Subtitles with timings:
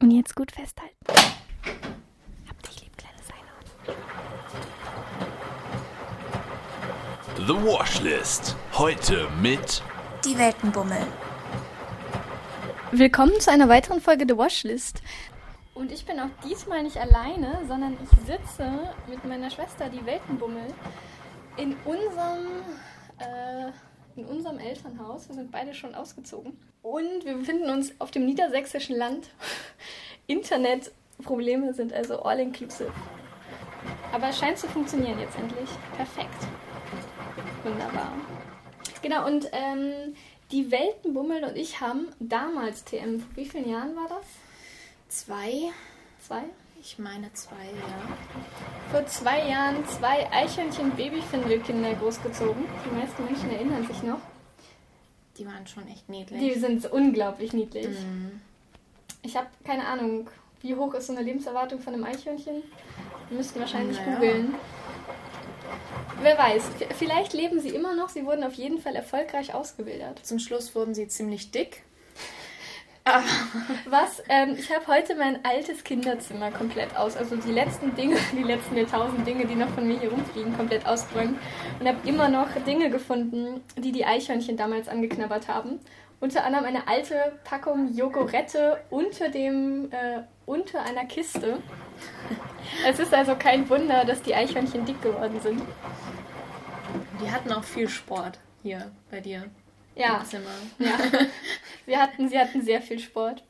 [0.00, 0.94] Und jetzt gut festhalten.
[2.48, 3.96] Hab dich lieb, kleines Einhorn.
[7.48, 8.54] The Washlist.
[8.74, 9.82] Heute mit
[10.24, 11.04] Die Weltenbummel.
[12.92, 15.02] Willkommen zu einer weiteren Folge The Washlist.
[15.74, 20.72] Und ich bin auch diesmal nicht alleine, sondern ich sitze mit meiner Schwester, die Weltenbummel,
[21.56, 22.46] in unserem,
[24.28, 25.28] unserem Elternhaus.
[25.28, 26.58] Wir sind beide schon ausgezogen.
[26.82, 29.30] Und wir befinden uns auf dem niedersächsischen Land.
[30.26, 32.92] Internetprobleme sind also all inclusive.
[34.12, 35.68] Aber es scheint zu funktionieren jetzt endlich.
[35.96, 36.46] Perfekt.
[37.64, 38.12] Wunderbar.
[39.02, 40.14] Genau, und ähm,
[40.50, 44.26] die Weltenbummel und ich haben damals TM, vor wie vielen Jahren war das?
[45.08, 45.70] Zwei?
[46.26, 46.44] Zwei?
[46.80, 48.90] Ich meine zwei, ja.
[48.90, 52.64] Vor zwei Jahren zwei Eichhörnchen-Babyfindelkinder großgezogen.
[52.84, 54.20] Die meisten Menschen erinnern sich noch.
[55.36, 56.40] Die waren schon echt niedlich.
[56.40, 57.88] Die sind unglaublich niedlich.
[57.98, 58.40] Mhm.
[59.22, 60.28] Ich habe keine Ahnung,
[60.62, 62.62] wie hoch ist so eine Lebenserwartung von einem Eichhörnchen?
[63.28, 64.14] Wir müssten wahrscheinlich Naja.
[64.14, 64.54] googeln.
[66.22, 66.62] Wer weiß,
[66.96, 68.08] vielleicht leben sie immer noch.
[68.08, 70.24] Sie wurden auf jeden Fall erfolgreich ausgewildert.
[70.24, 71.82] Zum Schluss wurden sie ziemlich dick.
[73.86, 74.22] Was?
[74.28, 78.86] Ähm, ich habe heute mein altes Kinderzimmer komplett aus, also die letzten Dinge, die letzten
[78.86, 81.38] tausend Dinge, die noch von mir hier rumfliegen, komplett ausgeräumt
[81.80, 85.80] und habe immer noch Dinge gefunden, die die Eichhörnchen damals angeknabbert haben.
[86.20, 91.58] Unter anderem eine alte Packung Jogurette unter dem äh, unter einer Kiste.
[92.86, 95.62] Es ist also kein Wunder, dass die Eichhörnchen dick geworden sind.
[97.22, 99.44] Die hatten auch viel Sport hier bei dir
[99.98, 100.50] Ja, im Zimmer.
[100.78, 100.96] ja.
[101.86, 103.42] Sie hatten, sie hatten sehr viel Sport.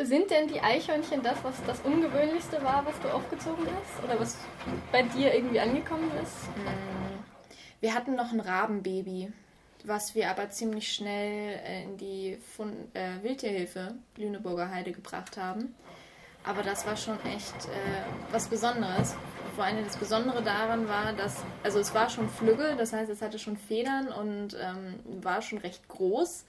[0.00, 4.02] Sind denn die Eichhörnchen das, was das Ungewöhnlichste war, was du aufgezogen hast?
[4.02, 4.36] Oder was
[4.90, 6.48] bei dir irgendwie angekommen ist?
[7.80, 9.32] Wir hatten noch ein Rabenbaby,
[9.84, 15.76] was wir aber ziemlich schnell äh, in die Fun äh, Wildtierhilfe Lüneburger Heide gebracht haben.
[16.44, 19.14] Aber das war schon echt äh, was Besonderes.
[19.54, 23.20] Vor allem das Besondere daran war, dass, also es war schon Flügel, das heißt, es
[23.20, 26.44] hatte schon Federn und ähm, war schon recht groß.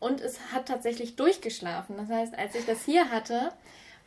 [0.00, 1.96] Und es hat tatsächlich durchgeschlafen.
[1.98, 3.52] Das heißt, als ich das hier hatte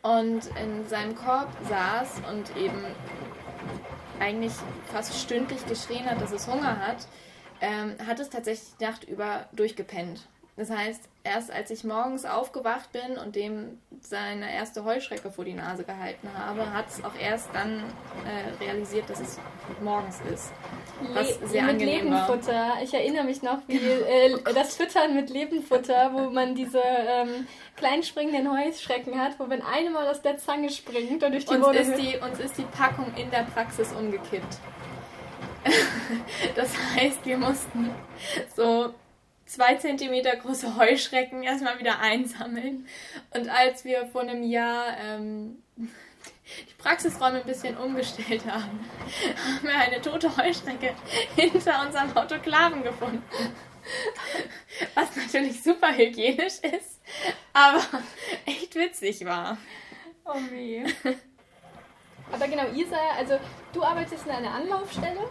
[0.01, 2.83] und in seinem Korb saß und eben
[4.19, 4.53] eigentlich
[4.91, 7.07] fast stündlich geschrien hat, dass es Hunger hat,
[7.61, 10.27] ähm, hat es tatsächlich die Nacht über durchgepennt.
[10.55, 15.53] Das heißt, erst als ich morgens aufgewacht bin und dem seine erste Heuschrecke vor die
[15.55, 19.39] Nase gehalten habe, hat es auch erst dann äh, realisiert, dass es
[19.81, 20.51] morgens ist.
[21.13, 22.27] Was Le- sehr mit angenehm war.
[22.27, 22.73] Lebenfutter.
[22.83, 28.03] Ich erinnere mich noch, wie äh, das Füttern mit Lebenfutter, wo man diese ähm, kleinen
[28.03, 31.65] springenden Heuschrecken hat, wo wenn eine mal aus der Zange springt und durch die Uns
[31.65, 34.57] Wohnung ist, die, uns ist die Packung in der Praxis umgekippt.
[36.55, 37.89] Das heißt, wir mussten
[38.55, 38.93] so
[39.53, 42.87] zwei Zentimeter große Heuschrecken erstmal wieder einsammeln.
[43.31, 48.79] Und als wir vor einem Jahr ähm, die Praxisräume ein bisschen umgestellt haben,
[49.45, 50.95] haben wir eine tote Heuschrecke
[51.35, 53.23] hinter unserem Autoklaven gefunden.
[54.95, 57.01] Was natürlich super hygienisch ist,
[57.53, 57.83] aber
[58.45, 59.57] echt witzig war.
[60.25, 60.83] Oh weh.
[62.31, 63.37] Aber genau, Isa, also
[63.73, 65.29] du arbeitest in einer Anlaufstelle,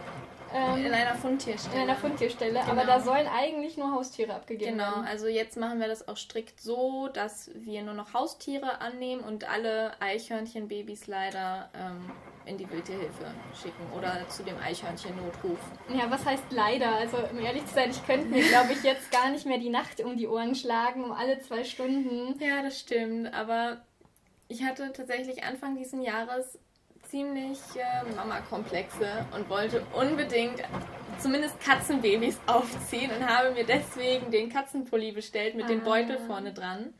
[0.53, 1.75] ähm, In einer Fundtierstelle.
[1.75, 2.85] in einer Fundtierstelle, aber Genau.
[2.85, 5.07] da sollen eigentlich nur Haustiere abgegeben Genau, werden.
[5.07, 9.49] also jetzt machen wir das auch strikt so, dass wir nur noch Haustiere annehmen und
[9.49, 12.11] alle Eichhörnchenbabys leider ähm,
[12.45, 13.25] in die Wildtierhilfe
[13.61, 15.59] schicken oder zu dem Eichhörnchen-Notruf.
[15.89, 16.93] Ja, was heißt leider?
[16.95, 19.69] Also, um ehrlich zu sein, ich könnte mir, glaube ich, jetzt gar nicht mehr die
[19.69, 22.37] Nacht um die Ohren schlagen, um alle zwei Stunden.
[22.43, 23.81] Ja, das stimmt, aber
[24.49, 26.59] ich hatte tatsächlich Anfang diesen Jahres
[27.13, 30.63] ziemlich äh, Mama-Komplexe und wollte unbedingt
[31.19, 35.83] zumindest Katzenbabys aufziehen und habe mir deswegen den Katzenpulli bestellt mit dem Ah.
[35.83, 36.91] Beutel vorne dran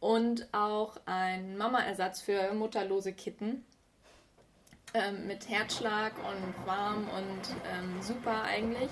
[0.00, 3.64] und auch einen Mama-Ersatz für mutterlose Kitten
[4.94, 8.90] ähm, mit Herzschlag und warm und ähm, super eigentlich.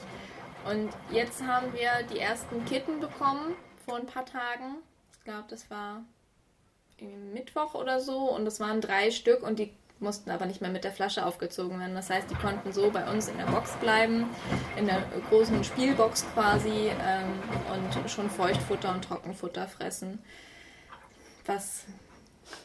[0.70, 4.76] Und jetzt haben wir die ersten Kitten bekommen vor ein paar Tagen.
[5.19, 6.04] Ich glaube, das war
[7.00, 10.85] Mittwoch oder so und es waren drei Stück und die mussten aber nicht mehr mit
[10.85, 11.94] der Flasche aufgezogen werden.
[11.94, 14.26] Das heißt, die konnten so bei uns in der Box bleiben,
[14.76, 17.32] in der großen Spielbox quasi ähm,
[18.02, 20.19] und schon Feuchtfutter und Trockenfutter fressen.
[21.47, 21.85] Was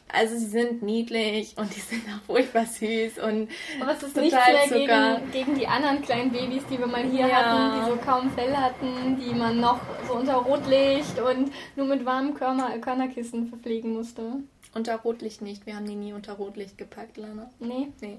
[0.08, 3.48] also sie sind niedlich und die sind auch furchtbar süß und
[3.80, 5.20] Aber es ist Total nichts mehr Zucker.
[5.20, 7.36] gegen, gegen die anderen kleinen Babys, die wir mal hier Ja.
[7.36, 12.04] hatten, die so kaum Fell hatten, die man noch so unter Rotlicht und nur mit
[12.04, 14.40] warmem Körner, Körnerkissen verpflegen musste.
[14.76, 15.66] Unter Rotlicht nicht.
[15.66, 17.50] Wir haben die nie unter Rotlicht gepackt, Lana.
[17.58, 17.88] Nee.
[18.00, 18.18] Nee.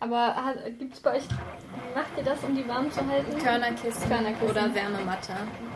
[0.00, 1.24] Aber gibt es bei euch,
[1.94, 3.36] macht ihr das, um die warm zu halten?
[3.38, 4.48] Körnerkissen, Körnerkissen.
[4.48, 5.34] oder Wärmematte.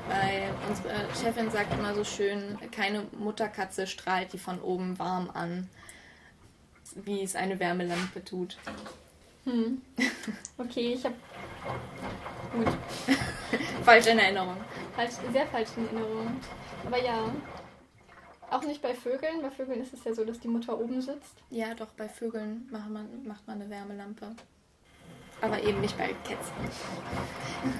[0.08, 5.68] Weil unsere Chefin sagt immer so schön, keine Mutterkatze strahlt die von oben warm an,
[6.94, 8.56] wie es eine Wärmelampe tut.
[9.44, 9.82] Hm.
[10.56, 11.16] Okay, ich habe.
[12.52, 12.68] Gut.
[13.84, 14.56] falsch in Erinnerung.
[14.94, 16.40] Falsch, sehr falsch in Erinnerung.
[16.86, 17.24] Aber ja.
[18.52, 19.40] Auch nicht bei Vögeln.
[19.40, 21.42] Bei Vögeln ist es ja so, dass die Mutter oben sitzt.
[21.48, 24.26] Ja, doch, bei Vögeln macht man, macht man eine Wärmelampe.
[25.40, 26.54] Aber eben nicht bei Kätzchen.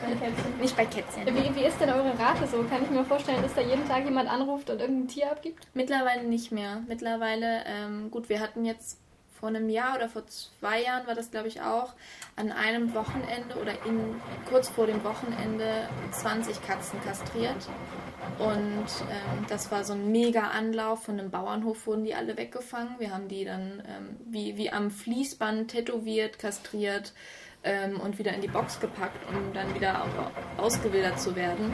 [0.02, 0.58] Bei Kätzchen.
[0.58, 1.26] Nicht bei Kätzchen.
[1.26, 2.64] Wie, wie ist denn eure Rate so?
[2.64, 5.68] Kann ich mir vorstellen, dass da jeden Tag jemand anruft und irgendein Tier abgibt?
[5.74, 6.82] Mittlerweile nicht mehr.
[6.88, 8.98] Mittlerweile, ähm, gut, wir hatten jetzt
[9.42, 11.94] vor einem Jahr oder vor zwei Jahren war das, glaube ich, auch,
[12.36, 14.14] an einem Wochenende oder in,
[14.48, 17.68] kurz vor dem Wochenende 20 Katzen kastriert.
[18.38, 21.02] Und ähm, das war so ein mega Anlauf.
[21.02, 22.94] Von einem Bauernhof wurden die alle weggefangen.
[23.00, 27.12] Wir haben die dann ähm, wie, wie am Fließband tätowiert, kastriert
[27.64, 30.06] ähm, und wieder in die Box gepackt, um dann wieder
[30.56, 31.72] ausgewildert zu werden.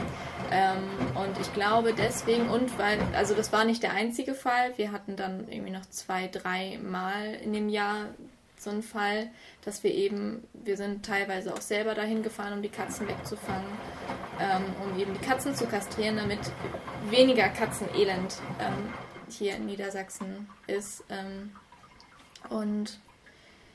[0.51, 0.83] Ähm,
[1.15, 5.15] und ich glaube deswegen, und weil, also das war nicht der einzige Fall, wir hatten
[5.15, 8.07] dann irgendwie noch zwei, drei Mal in dem Jahr
[8.57, 9.29] so einen Fall,
[9.63, 13.67] dass wir eben, wir sind teilweise auch selber dahin gefahren, um die Katzen wegzufangen,
[14.39, 16.39] ähm, um eben die Katzen zu kastrieren, damit
[17.09, 18.93] weniger Katzenelend ähm,
[19.29, 21.03] hier in Niedersachsen ist.
[21.09, 21.51] Ähm,
[22.49, 22.99] und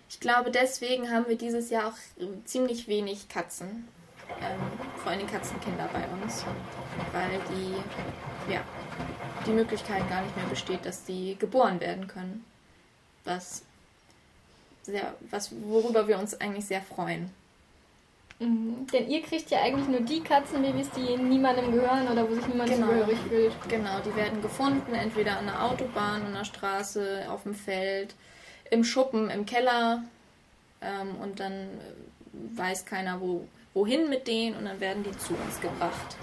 [0.08, 3.88] ich glaube, deswegen haben wir dieses Jahr auch ziemlich wenig Katzen.
[4.40, 4.60] Ähm,
[5.02, 6.44] vor allem Katzenkinder bei uns.
[7.12, 8.60] Weil die, ja,
[9.46, 12.44] die Möglichkeit gar nicht mehr besteht, dass die geboren werden können.
[13.24, 13.62] Was
[14.82, 17.30] sehr, was, worüber wir uns eigentlich sehr freuen.
[18.38, 18.86] Mhm.
[18.92, 22.70] Denn ihr kriegt ja eigentlich nur die Katzenbabys, die niemandem gehören oder wo sich niemand
[22.70, 22.86] genau.
[22.86, 23.52] zugehörig fühlt.
[23.68, 28.14] Genau, die werden gefunden, entweder an der Autobahn, an der Straße, auf dem Feld
[28.70, 30.02] im Schuppen, im Keller
[30.80, 35.34] ähm, und dann äh, weiß keiner, wo, wohin mit denen und dann werden die zu
[35.34, 36.16] uns gebracht.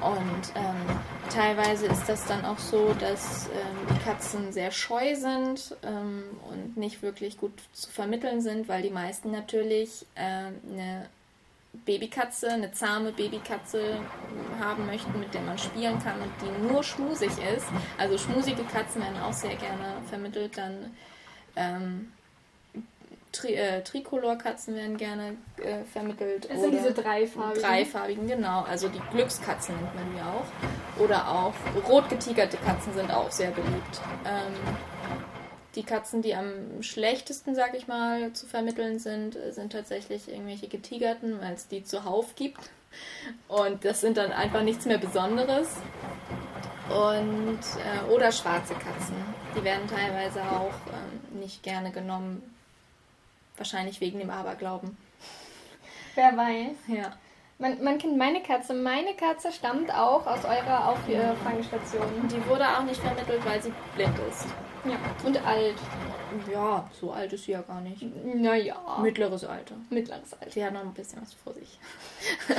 [0.00, 0.98] Und ähm,
[1.32, 6.76] teilweise ist das dann auch so, dass ähm, die Katzen sehr scheu sind ähm, und
[6.76, 11.06] nicht wirklich gut zu vermitteln sind, weil die meisten natürlich ähm, eine
[11.84, 13.98] Babykatze, eine zahme Babykatze
[14.60, 17.66] haben möchten, mit der man spielen kann und die nur schmusig ist.
[17.98, 20.56] Also schmusige Katzen werden auch sehr gerne vermittelt.
[20.56, 20.96] Dann
[21.56, 22.12] ähm,
[23.30, 26.48] Tri äh, Tricolor-Katzen werden gerne äh, vermittelt.
[26.50, 27.62] Das sind diese dreifarbigen.
[27.62, 28.62] Dreifarbigen, genau.
[28.62, 31.02] Also die Glückskatzen nennt man die auch.
[31.02, 31.54] Oder auch
[31.88, 34.00] rotgetigerte Katzen sind auch sehr beliebt.
[34.24, 34.54] Ähm,
[35.74, 41.38] die Katzen, die am schlechtesten, sag ich mal, zu vermitteln sind, sind tatsächlich irgendwelche getigerten,
[41.40, 42.70] weil es die zuhauf gibt.
[43.46, 45.68] Und das sind dann einfach nichts mehr Besonderes.
[46.88, 49.14] Und, äh, oder schwarze Katzen.
[49.54, 51.07] Die werden teilweise auch ähm,
[51.38, 52.42] nicht gerne genommen.
[53.56, 54.96] Wahrscheinlich wegen dem Aberglauben.
[56.14, 56.76] Wer weiß.
[56.88, 57.12] Ja.
[57.58, 58.72] Man, man kennt meine Katze.
[58.72, 62.28] Meine Katze stammt auch aus eurer Auffangstation.
[62.28, 64.46] Die wurde auch nicht vermittelt, weil sie blind ist.
[64.84, 65.74] Ja, und alt.
[66.52, 68.02] Ja, so alt ist sie ja gar nicht.
[68.24, 68.98] Naja.
[69.02, 69.74] Mittleres Alter.
[69.90, 70.50] Mittleres Alter.
[70.50, 71.78] Sie hat noch ein bisschen was vor sich.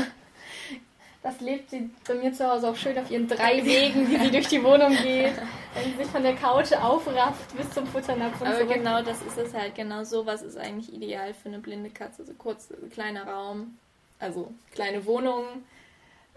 [1.21, 4.31] Das lebt sie bei mir zu Hause auch schön auf ihren drei Wegen, wie sie
[4.31, 5.33] durch die Wohnung geht.
[5.73, 9.37] Wenn sie sich von der Couch aufrafft bis zum Futternapf und Aber genau das ist
[9.37, 9.75] es halt.
[9.75, 12.25] Genau so was ist eigentlich ideal für eine blinde Katze.
[12.25, 13.77] So kurz, kleiner Raum,
[14.17, 15.43] also kleine Wohnung,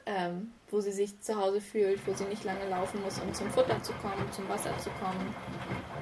[0.05, 3.50] ähm, wo sie sich zu Hause fühlt, wo sie nicht lange laufen muss, um zum
[3.50, 5.32] Futter zu kommen, zum Wasser zu kommen,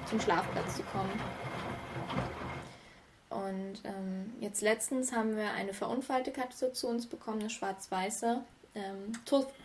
[0.06, 1.20] zum Schlafplatz zu kommen.
[3.28, 8.42] Und ähm, jetzt letztens haben wir eine verunfallte Katze zu uns bekommen, eine schwarz-weiße
[8.74, 9.12] ähm,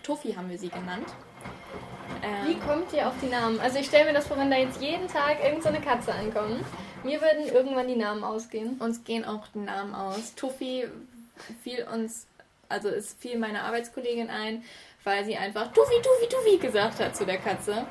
[0.03, 1.07] Toffi haben wir sie genannt.
[2.24, 3.59] Ähm, Wie kommt ihr auf die Namen?
[3.59, 6.63] Also ich stelle mir das vor, wenn da jetzt jeden Tag irgendeine so Katze ankommt.
[7.03, 8.77] Mir würden irgendwann die Namen ausgehen.
[8.79, 10.33] Uns gehen auch die Namen aus.
[10.35, 10.85] Tuffi
[11.63, 12.25] fiel uns,
[12.69, 14.63] also es fiel meine Arbeitskollegin ein,
[15.03, 17.85] weil sie einfach Tuffi, Tuffi, Tuffi gesagt hat zu der Katze.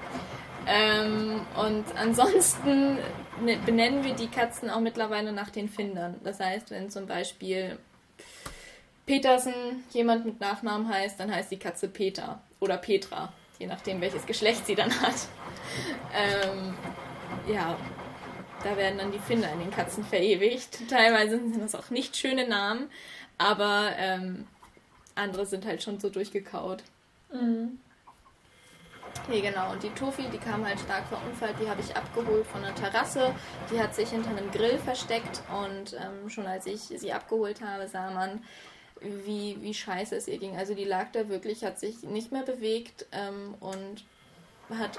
[0.67, 2.99] Ähm, und ansonsten
[3.41, 6.17] ne, benennen wir die Katzen auch mittlerweile nach den Findern.
[6.25, 7.79] Das heißt, wenn zum Beispiel
[9.07, 14.25] Petersen jemand mit Nachnamen heißt, dann heißt die Katze Peter oder Petra, je nachdem welches
[14.27, 15.29] Geschlecht sie dann hat.
[16.15, 16.75] Ähm,
[17.47, 17.77] ja,
[18.63, 20.89] da werden dann die Finder in den Katzen verewigt.
[20.89, 22.91] Teilweise sind das auch nicht schöne Namen,
[23.37, 24.47] aber ähm,
[25.15, 26.83] andere sind halt schon so durchgekaut.
[27.33, 27.79] Mhm.
[29.29, 29.73] Nee, genau.
[29.73, 31.55] Und die Tofi, die kam halt stark verunfallt.
[31.61, 33.35] Die habe ich abgeholt von der Terrasse.
[33.71, 35.41] Die hat sich hinter einem Grill versteckt.
[35.49, 38.43] Und ähm, schon als ich sie abgeholt habe, sah man,
[39.01, 40.57] wie, wie scheiße es ihr ging.
[40.57, 44.05] Also die lag da wirklich, hat sich nicht mehr bewegt ähm, und
[44.71, 44.99] hat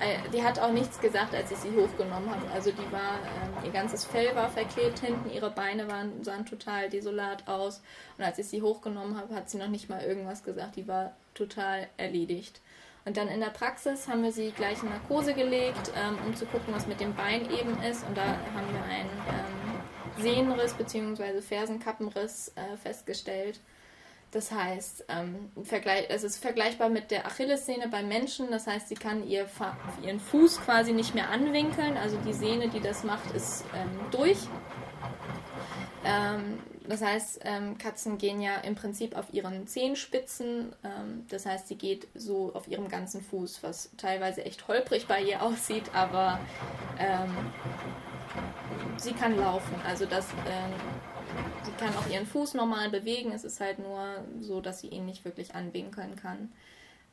[0.00, 2.50] äh, die hat auch nichts gesagt, als ich sie hochgenommen habe.
[2.52, 6.88] Also die war, ähm, ihr ganzes Fell war verklebt hinten, ihre Beine waren, sahen total
[6.88, 7.82] desolat aus.
[8.16, 10.76] Und als ich sie hochgenommen habe, hat sie noch nicht mal irgendwas gesagt.
[10.76, 12.60] Die war total erledigt.
[13.04, 16.46] Und dann in der Praxis haben wir sie gleich in Narkose gelegt, ähm, um zu
[16.46, 18.06] gucken, was mit dem Bein eben ist.
[18.06, 19.69] Und da haben wir einen ähm,
[20.20, 21.40] Sehnenriss bzw.
[21.40, 23.60] Fersenkappenriss äh, festgestellt.
[24.32, 25.50] Das heißt, ähm,
[26.08, 28.50] es ist vergleichbar mit der Achillessehne beim Menschen.
[28.50, 29.48] Das heißt, sie kann ihr
[30.04, 31.96] ihren Fuß quasi nicht mehr anwinkeln.
[31.96, 34.38] Also die Sehne, die das macht, ist ähm, durch.
[36.04, 40.74] Ähm, das heißt, ähm, Katzen gehen ja im Prinzip auf ihren Zehenspitzen.
[40.84, 45.22] Ähm, das heißt, sie geht so auf ihrem ganzen Fuß, was teilweise echt holprig bei
[45.22, 46.40] ihr aussieht, aber
[46.98, 47.30] ähm,
[49.00, 49.74] sie kann laufen.
[49.86, 50.26] Also das
[51.62, 53.32] Sie kann auch ihren Fuß normal bewegen.
[53.32, 56.50] Es ist halt nur so, dass sie ihn nicht wirklich anwinkeln kann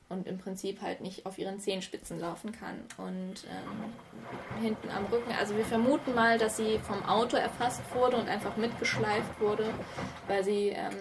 [0.10, 2.80] und im Prinzip halt nicht auf ihren Zehenspitzen laufen kann.
[2.98, 8.18] Und ähm, hinten am Rücken, also wir vermuten mal, dass sie vom Auto erfasst wurde
[8.18, 9.66] und einfach mitgeschleift wurde,
[10.28, 10.96] weil sie ähm,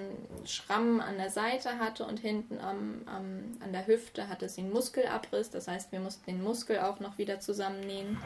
[0.45, 4.73] Schrammen an der Seite hatte und hinten am, am, an der Hüfte hatte sie einen
[4.73, 5.51] Muskelabriss.
[5.51, 8.19] Das heißt, wir mussten den Muskel auch noch wieder zusammennähen.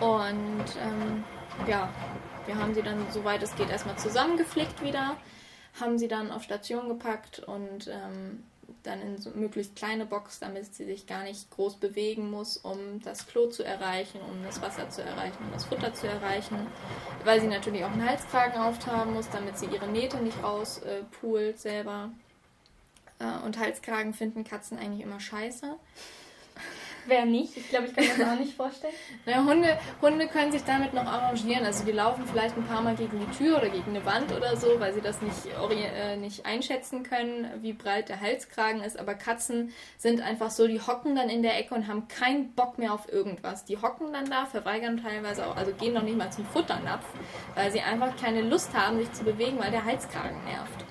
[0.00, 1.24] Und ähm,
[1.66, 1.92] ja,
[2.46, 5.16] wir haben sie dann, soweit es geht, erstmal zusammengeflickt wieder,
[5.80, 8.42] haben sie dann auf Station gepackt und ähm,
[8.82, 13.00] dann in so möglichst kleine Box, damit sie sich gar nicht groß bewegen muss, um
[13.02, 16.66] das Klo zu erreichen, um das Wasser zu erreichen, um das Futter zu erreichen,
[17.24, 21.58] weil sie natürlich auch einen Halskragen auftragen muss, damit sie ihre Nähte nicht rauspult äh,
[21.58, 22.10] selber.
[23.18, 25.76] Äh, und Halskragen finden Katzen eigentlich immer scheiße.
[27.08, 27.56] Wer nicht?
[27.56, 28.92] Ich glaube, ich kann mir das auch nicht vorstellen.
[29.24, 31.64] Naja, Hunde, Hunde können sich damit noch arrangieren.
[31.64, 34.56] Also die laufen vielleicht ein paar Mal gegen die Tür oder gegen eine Wand oder
[34.56, 38.98] so, weil sie das nicht, äh, nicht einschätzen können, wie breit der Halskragen ist.
[38.98, 42.78] Aber Katzen sind einfach so, die hocken dann in der Ecke und haben keinen Bock
[42.78, 43.64] mehr auf irgendwas.
[43.64, 47.06] Die hocken dann da, verweigern teilweise auch, also gehen noch nicht mal zum Futternapf,
[47.54, 50.84] weil sie einfach keine Lust haben, sich zu bewegen, weil der Halskragen nervt.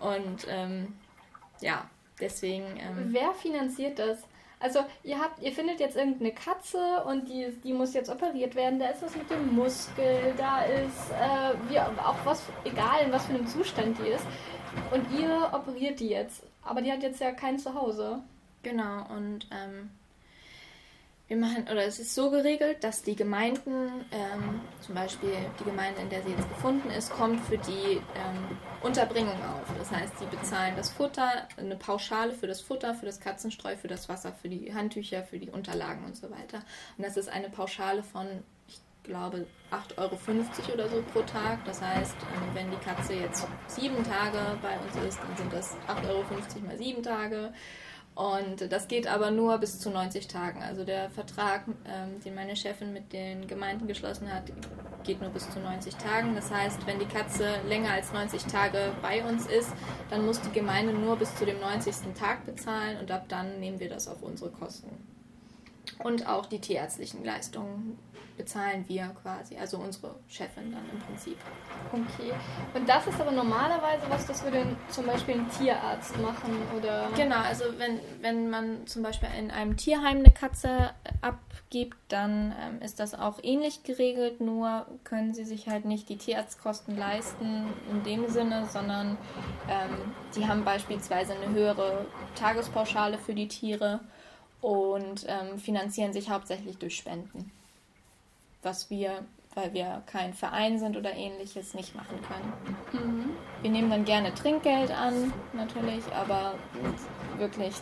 [0.00, 0.96] Und ähm,
[1.60, 1.88] ja,
[2.20, 2.64] deswegen.
[2.78, 4.18] Ähm, Wer finanziert das?
[4.60, 8.78] Also ihr habt, ihr findet jetzt irgendeine Katze und die, die muss jetzt operiert werden.
[8.78, 13.24] Da ist was mit dem Muskel, da ist äh, wie, auch was, egal in was
[13.24, 14.26] für einem Zustand die ist.
[14.92, 16.44] Und ihr operiert die jetzt.
[16.62, 18.22] Aber die hat jetzt ja kein Zuhause.
[18.62, 19.90] Genau, und ähm,
[21.30, 26.00] wir machen, oder es ist so geregelt, dass die Gemeinden, ähm, zum Beispiel die Gemeinde,
[26.00, 29.62] in der sie jetzt gefunden ist, kommt für die ähm, Unterbringung auf.
[29.78, 33.86] Das heißt, sie bezahlen das Futter, eine Pauschale für das Futter, für das Katzenstreu, für
[33.86, 36.64] das Wasser, für die Handtücher, für die Unterlagen und so weiter.
[36.98, 38.26] Und das ist eine Pauschale von,
[38.66, 40.18] ich glaube, 8,50 Euro
[40.74, 41.64] oder so pro Tag.
[41.64, 45.76] Das heißt, ähm, wenn die Katze jetzt sieben Tage bei uns ist, dann sind das
[45.86, 46.24] 8,50 Euro
[46.66, 47.52] mal sieben Tage.
[48.20, 50.62] Und das geht aber nur bis zu 90 Tagen.
[50.62, 54.42] Also der Vertrag, ähm, den meine Chefin mit den Gemeinden geschlossen hat,
[55.04, 56.34] geht nur bis zu 90 Tagen.
[56.34, 59.72] Das heißt, wenn die Katze länger als 90 Tage bei uns ist,
[60.10, 62.12] dann muss die Gemeinde nur bis zu dem 90.
[62.12, 64.90] Tag bezahlen und ab dann nehmen wir das auf unsere Kosten.
[66.04, 67.98] Und auch die tierärztlichen Leistungen
[68.40, 71.36] bezahlen wir quasi, also unsere Chefin dann im Prinzip.
[71.92, 72.32] Okay.
[72.72, 77.10] Und das ist aber normalerweise was, das würde zum Beispiel ein Tierarzt machen oder.
[77.14, 82.80] Genau, also wenn, wenn man zum Beispiel in einem Tierheim eine Katze abgibt, dann ähm,
[82.80, 88.02] ist das auch ähnlich geregelt, nur können sie sich halt nicht die Tierarztkosten leisten in
[88.04, 89.18] dem Sinne, sondern
[89.68, 92.06] ähm, die haben beispielsweise eine höhere
[92.36, 94.00] Tagespauschale für die Tiere
[94.62, 97.52] und ähm, finanzieren sich hauptsächlich durch Spenden
[98.62, 99.24] was wir,
[99.54, 102.52] weil wir kein Verein sind oder ähnliches, nicht machen können.
[102.92, 103.30] Mhm.
[103.62, 106.54] Wir nehmen dann gerne Trinkgeld an, natürlich, aber
[107.38, 107.74] wirklich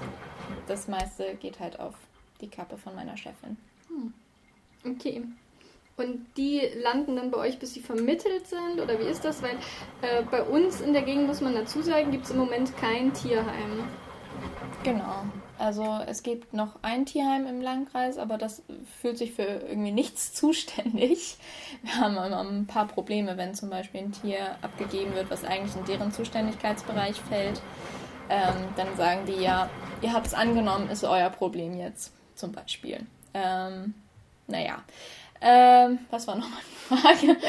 [0.66, 1.94] das meiste geht halt auf
[2.40, 3.56] die Kappe von meiner Chefin.
[3.88, 4.12] Hm.
[4.92, 5.24] Okay.
[5.96, 8.80] Und die landen dann bei euch, bis sie vermittelt sind?
[8.80, 9.42] Oder wie ist das?
[9.42, 9.56] Weil
[10.02, 13.12] äh, bei uns in der Gegend, muss man dazu sagen, gibt es im Moment kein
[13.12, 13.84] Tierheim.
[14.84, 15.24] Genau.
[15.58, 18.62] Also es gibt noch ein Tierheim im Landkreis, aber das
[19.00, 21.36] fühlt sich für irgendwie nichts zuständig.
[21.82, 25.84] Wir haben ein paar Probleme, wenn zum Beispiel ein Tier abgegeben wird, was eigentlich in
[25.84, 27.60] deren Zuständigkeitsbereich fällt.
[28.30, 29.70] Ähm, dann sagen die ja,
[30.02, 33.06] ihr habt es angenommen, ist euer Problem jetzt zum Beispiel.
[33.34, 33.94] Ähm,
[34.46, 34.82] naja,
[35.40, 37.36] ähm, was war nochmal die Frage?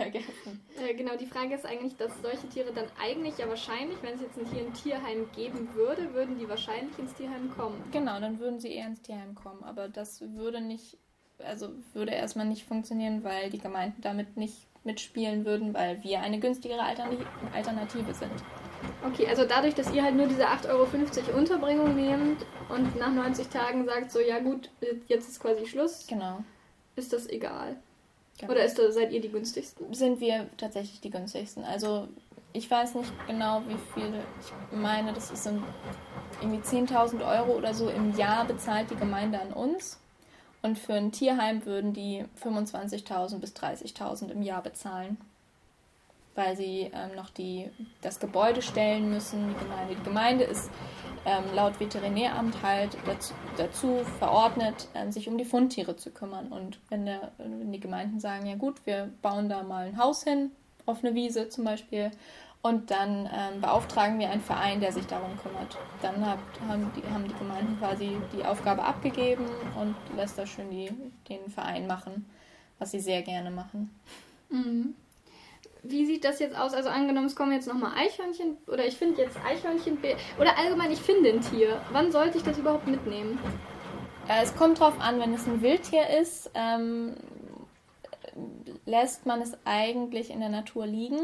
[0.00, 0.60] vergessen.
[0.76, 4.22] Äh, genau, die Frage ist eigentlich, dass solche Tiere dann eigentlich ja wahrscheinlich, wenn es
[4.22, 7.82] jetzt hier ein Tierheim geben würde, würden die wahrscheinlich ins Tierheim kommen.
[7.92, 9.62] Genau, dann würden sie eher ins Tierheim kommen.
[9.62, 10.96] Aber das würde nicht,
[11.38, 16.40] also würde erstmal nicht funktionieren, weil die Gemeinden damit nicht mitspielen würden, weil wir eine
[16.40, 18.32] günstigere Alternative sind.
[19.06, 23.48] Okay, also dadurch, dass ihr halt nur diese 8,50 Euro Unterbringung nehmt und nach 90
[23.48, 24.70] Tagen sagt, so ja gut,
[25.06, 26.06] jetzt ist quasi Schluss.
[26.06, 26.42] Genau.
[27.00, 27.76] Ist das egal?
[28.38, 28.52] Genau.
[28.52, 29.94] Oder ist das, seid ihr die günstigsten?
[29.94, 31.64] Sind wir tatsächlich die günstigsten.
[31.64, 32.08] Also
[32.52, 34.12] ich weiß nicht genau, wie viel.
[34.70, 39.54] Ich meine, das ist irgendwie 10.000 Euro oder so im Jahr bezahlt die Gemeinde an
[39.54, 39.98] uns.
[40.60, 45.16] Und für ein Tierheim würden die 25.000 bis 30.000 im Jahr bezahlen
[46.34, 47.70] weil sie ähm, noch die,
[48.02, 49.48] das Gebäude stellen müssen.
[49.48, 50.70] Die Gemeinde, die Gemeinde ist
[51.24, 56.48] ähm, laut Veterinäramt halt dazu, dazu verordnet, ähm, sich um die Fundtiere zu kümmern.
[56.48, 60.24] Und wenn, der, wenn die Gemeinden sagen, ja gut, wir bauen da mal ein Haus
[60.24, 60.50] hin,
[60.86, 62.10] auf eine Wiese zum Beispiel,
[62.62, 65.78] und dann ähm, beauftragen wir einen Verein, der sich darum kümmert.
[66.02, 69.46] Dann hat, haben, die, haben die Gemeinden quasi die Aufgabe abgegeben
[69.80, 70.90] und lässt da schön die,
[71.30, 72.28] den Verein machen,
[72.78, 73.90] was sie sehr gerne machen.
[74.50, 74.94] Mhm
[75.82, 76.74] wie sieht das jetzt aus?
[76.74, 79.98] Also angenommen, es kommen jetzt nochmal Eichhörnchen oder ich finde jetzt Eichhörnchen
[80.38, 81.80] oder allgemein, ich finde ein Tier.
[81.92, 83.38] Wann sollte ich das überhaupt mitnehmen?
[84.28, 87.16] Äh, es kommt drauf an, wenn es ein Wildtier ist, ähm,
[88.86, 91.18] lässt man es eigentlich in der Natur liegen.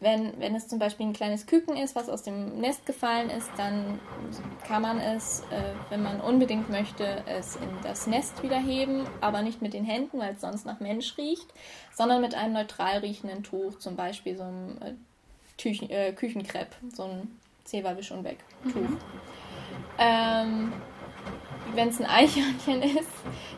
[0.00, 3.50] Wenn, wenn es zum Beispiel ein kleines Küken ist, was aus dem Nest gefallen ist,
[3.58, 4.00] dann
[4.66, 9.42] kann man es, äh, wenn man unbedingt möchte, es in das Nest wieder heben, aber
[9.42, 11.52] nicht mit den Händen, weil es sonst nach Mensch riecht,
[11.92, 17.38] sondern mit einem neutral riechenden Tuch, zum Beispiel so einem äh, äh, Küchenkrepp, so ein
[17.64, 18.38] Zewa-Wisch und weg
[18.72, 18.80] Tuch.
[18.80, 18.98] Mhm.
[19.98, 20.72] Ähm,
[21.74, 23.10] wenn es ein Eichhörnchen ist,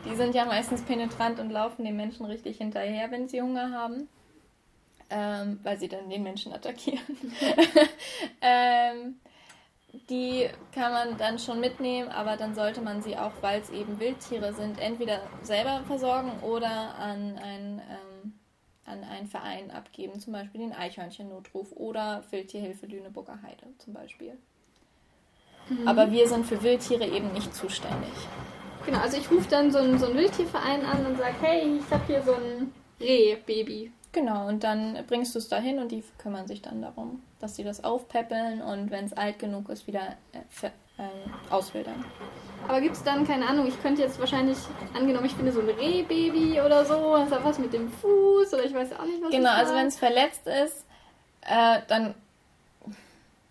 [0.05, 4.09] die sind ja meistens penetrant und laufen den Menschen richtig hinterher, wenn sie Hunger haben
[5.09, 7.17] ähm, weil sie dann den Menschen attackieren.
[8.41, 9.15] ähm,
[10.09, 13.99] die kann man dann schon mitnehmen, aber dann sollte man sie auch, weil es eben
[13.99, 18.33] Wildtiere sind, entweder selber versorgen oder an einen, ähm,
[18.85, 24.35] an einen Verein abgeben, zum Beispiel den Eichhörnchen-Notruf oder Wildtierhilfe Lüneburger Heide zum Beispiel.
[25.69, 25.87] Mhm.
[25.87, 28.13] Aber wir sind für Wildtiere eben nicht zuständig.
[28.85, 31.89] Genau, also ich rufe dann so einen, so einen Wildtierverein an und sage, hey, ich
[31.91, 33.91] habe hier so ein Reh-Baby.
[34.13, 37.63] Genau, und dann bringst du es dahin und die kümmern sich dann darum, dass sie
[37.63, 40.67] das aufpäppeln und wenn es alt genug ist, wieder äh,
[40.99, 41.09] äh,
[41.49, 42.05] auswildern.
[42.67, 44.59] Aber gibt es dann, keine Ahnung, ich könnte jetzt wahrscheinlich,
[44.93, 48.63] angenommen, ich finde so ein Rehbaby oder so, das hat was mit dem Fuß oder
[48.63, 50.85] ich weiß auch nicht, was Genau, also wenn es verletzt ist,
[51.41, 52.13] äh, dann.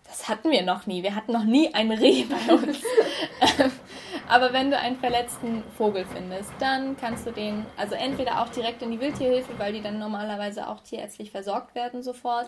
[0.05, 1.01] Das hatten wir noch nie.
[1.01, 2.77] Wir hatten noch nie ein Reh bei uns.
[4.27, 8.81] Aber wenn du einen verletzten Vogel findest, dann kannst du den, also entweder auch direkt
[8.81, 12.47] in die Wildtierhilfe, weil die dann normalerweise auch tierärztlich versorgt werden sofort.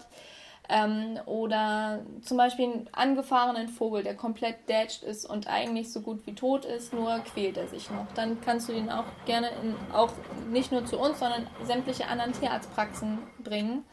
[0.68, 6.26] Ähm, oder zum Beispiel einen angefahrenen Vogel, der komplett dätscht ist und eigentlich so gut
[6.26, 8.08] wie tot ist, nur quält er sich noch.
[8.16, 10.12] Dann kannst du ihn auch gerne in, auch
[10.50, 13.84] nicht nur zu uns, sondern sämtliche anderen Tierarztpraxen bringen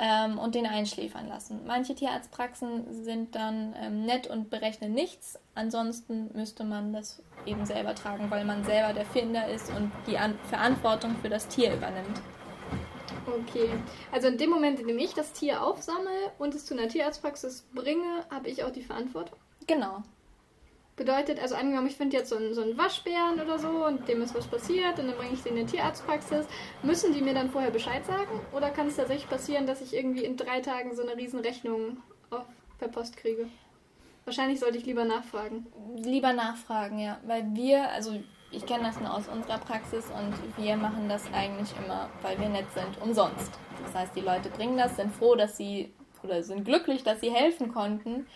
[0.00, 1.60] ähm, und den einschläfern lassen.
[1.66, 5.38] Manche Tierarztpraxen sind dann ähm, nett und berechnen nichts.
[5.54, 10.16] Ansonsten müsste man das eben selber tragen, weil man selber der Finder ist und die
[10.16, 12.22] An Verantwortung für das Tier übernimmt.
[13.26, 13.68] Okay,
[14.10, 17.66] also in dem Moment, in dem ich das Tier aufsammle und es zu einer Tierarztpraxis
[17.74, 19.38] bringe, habe ich auch die Verantwortung.
[19.66, 20.02] Genau.
[21.00, 24.20] Bedeutet, also angenommen, ich finde jetzt so einen, so einen Waschbären oder so und dem
[24.20, 26.44] ist was passiert und dann bringe ich den in die Tierarztpraxis.
[26.82, 28.38] Müssen die mir dann vorher Bescheid sagen?
[28.52, 32.02] Oder kann es tatsächlich passieren, dass ich irgendwie in drei Tagen so eine riesen Rechnung
[32.28, 32.44] auf,
[32.78, 33.48] per Post kriege?
[34.26, 35.68] Wahrscheinlich sollte ich lieber nachfragen.
[35.96, 37.18] Lieber nachfragen, ja.
[37.26, 41.70] Weil wir, also ich kenne das nur aus unserer Praxis und wir machen das eigentlich
[41.82, 43.52] immer, weil wir nett sind, umsonst.
[43.86, 47.30] Das heißt, die Leute bringen das, sind froh, dass sie oder sind glücklich, dass sie
[47.30, 48.26] helfen konnten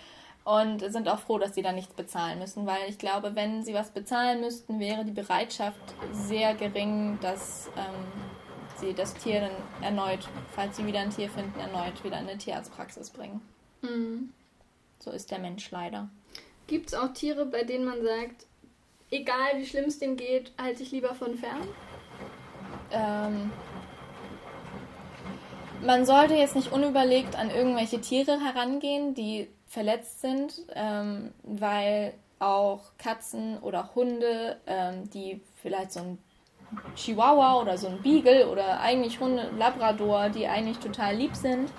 [0.45, 3.75] und sind auch froh, dass sie da nichts bezahlen müssen, weil ich glaube, wenn sie
[3.75, 5.81] was bezahlen müssten, wäre die Bereitschaft
[6.13, 8.05] sehr gering, dass ähm,
[8.77, 12.39] sie das Tier dann erneut, falls sie wieder ein Tier finden, erneut wieder in eine
[12.39, 13.41] Tierarztpraxis bringen.
[13.81, 14.33] Mhm.
[14.99, 16.09] So ist der Mensch leider.
[16.67, 18.47] Gibt es auch Tiere, bei denen man sagt,
[19.11, 21.67] egal wie schlimm es dem geht, halte ich lieber von fern?
[22.91, 23.51] Ähm,
[25.85, 32.81] man sollte jetzt nicht unüberlegt an irgendwelche Tiere herangehen, die verletzt sind, ähm, weil auch
[32.97, 36.19] Katzen oder Hunde, ähm, die vielleicht so ein
[36.95, 41.71] Chihuahua oder so ein Beagle oder eigentlich Hunde, Labrador, die eigentlich total lieb sind,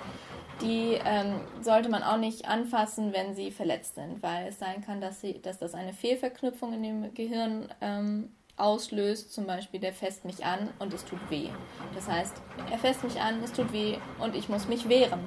[0.60, 5.00] die ähm, sollte man auch nicht anfassen, wenn sie verletzt sind, weil es sein kann,
[5.00, 10.24] dass, sie, dass das eine Fehlverknüpfung in dem Gehirn ähm, auslöst, zum Beispiel der fässt
[10.24, 11.48] mich an und es tut weh.
[11.94, 12.34] Das heißt,
[12.70, 15.20] er fässt mich an, es tut weh und ich muss mich wehren.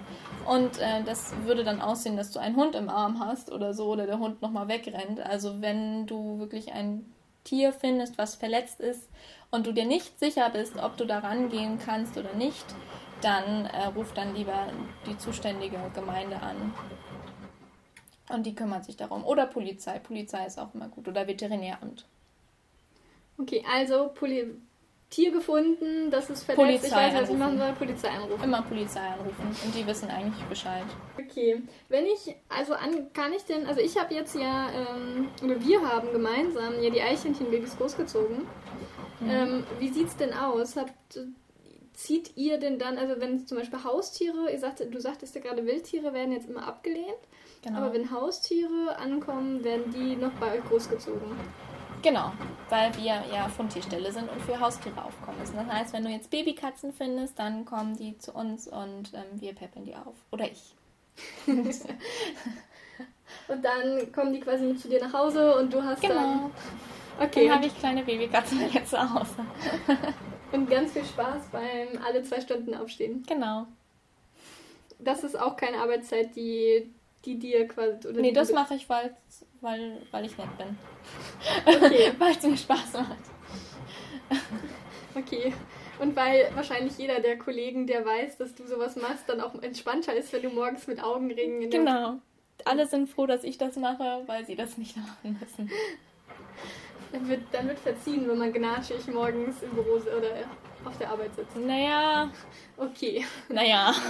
[0.45, 3.87] Und äh, das würde dann aussehen, dass du einen Hund im Arm hast oder so
[3.87, 5.19] oder der Hund nochmal wegrennt.
[5.19, 7.05] Also wenn du wirklich ein
[7.43, 9.09] Tier findest, was verletzt ist
[9.51, 12.65] und du dir nicht sicher bist, ob du da rangehen kannst oder nicht,
[13.21, 14.67] dann äh, ruft dann lieber
[15.05, 16.73] die zuständige Gemeinde an.
[18.29, 19.25] Und die kümmert sich darum.
[19.25, 19.99] Oder Polizei.
[19.99, 21.07] Polizei ist auch immer gut.
[21.07, 22.05] Oder Veterinäramt.
[23.39, 24.53] Okay, also Poli
[25.09, 26.65] Tier gefunden, das ist verletzt.
[26.81, 27.39] Polizei ich weiß, was ich anrufen.
[27.39, 27.71] machen soll.
[27.73, 28.43] Polizei anrufen.
[28.43, 29.55] Immer Polizei anrufen.
[29.65, 30.83] Und die wissen eigentlich Bescheid.
[31.17, 35.59] Okay, wenn ich, also an, kann ich denn, also ich habe jetzt ja, ähm, oder
[35.59, 38.47] wir haben gemeinsam ja die Eichhörnchenbabys großgezogen.
[39.27, 40.75] Ähm, wie sieht's denn aus?
[40.77, 40.93] Habt,
[41.93, 45.65] zieht ihr denn dann, also wenn zum Beispiel Haustiere, ihr sagt, du sagtest ja gerade,
[45.65, 47.17] Wildtiere werden jetzt immer abgelehnt,
[47.61, 47.79] Genau.
[47.79, 51.31] aber wenn Haustiere ankommen, werden die noch bei euch großgezogen.
[52.01, 52.31] Genau,
[52.69, 55.57] weil wir ja Fundtierstelle sind und für Haustiere aufkommen müssen.
[55.57, 59.53] Das heißt, wenn du jetzt Babykatzen findest, dann kommen die zu uns und ähm, wir
[59.53, 60.15] peppeln die auf.
[60.31, 60.75] Oder ich.
[63.47, 66.13] Und dann kommen die quasi mit zu dir nach Hause und du hast Genau.
[66.15, 66.51] dann,
[67.19, 69.45] okay, Dann habe ich kleine Babykatzen jetzt zu Hause.
[70.51, 73.23] und ganz viel Spaß beim alle zwei Stunden aufstehen.
[73.27, 73.67] Genau.
[74.99, 76.91] Das ist auch keine Arbeitszeit, die,
[77.25, 78.07] die dir quasi.
[78.07, 79.15] Oder Nee, das mache ich, weil,
[79.61, 80.77] weil, weil ich nett bin.
[81.65, 83.17] Okay, weil es mir Spaß macht.
[85.15, 85.53] okay.
[85.99, 90.13] Und weil wahrscheinlich jeder der Kollegen, der weiß, dass du sowas machst, dann auch entspannter
[90.13, 92.19] ist, wenn du morgens mit Augenringen in Genau.
[92.65, 95.69] Alle sind froh, dass ich das mache, weil sie das nicht machen müssen.
[97.11, 100.45] Dann wird, dann wird verziehen, wenn man gnatschig morgens im Büro oder
[100.85, 101.55] auf der Arbeit sitzt.
[101.55, 102.31] Naja,
[102.77, 103.25] Okay.
[103.49, 103.93] naja.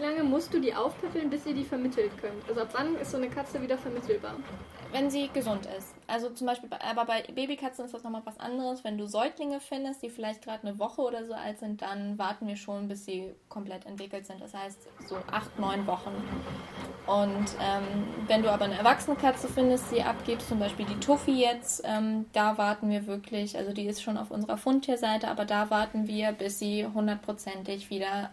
[0.00, 2.48] Wie lange musst du die aufpäppeln, bis ihr die vermittelt könnt?
[2.48, 4.34] Also ab wann ist so eine Katze wieder vermittelbar?
[4.92, 5.94] Wenn sie gesund ist.
[6.06, 8.82] Also zum Beispiel, bei- aber bei Babykatzen ist das nochmal was anderes.
[8.82, 12.48] Wenn du Säuglinge findest, die vielleicht gerade eine Woche oder so alt sind, dann warten
[12.48, 14.40] wir schon, bis sie komplett entwickelt sind.
[14.40, 16.12] Das heißt so acht, neun Wochen.
[17.06, 21.42] Und ähm, wenn du aber eine erwachsene Katze findest, die abgibt, zum Beispiel die Tuffy
[21.42, 25.68] jetzt, ähm, da warten wir wirklich, also die ist schon auf unserer Fundtierseite, aber da
[25.68, 28.30] warten wir, bis sie hundertprozentig wieder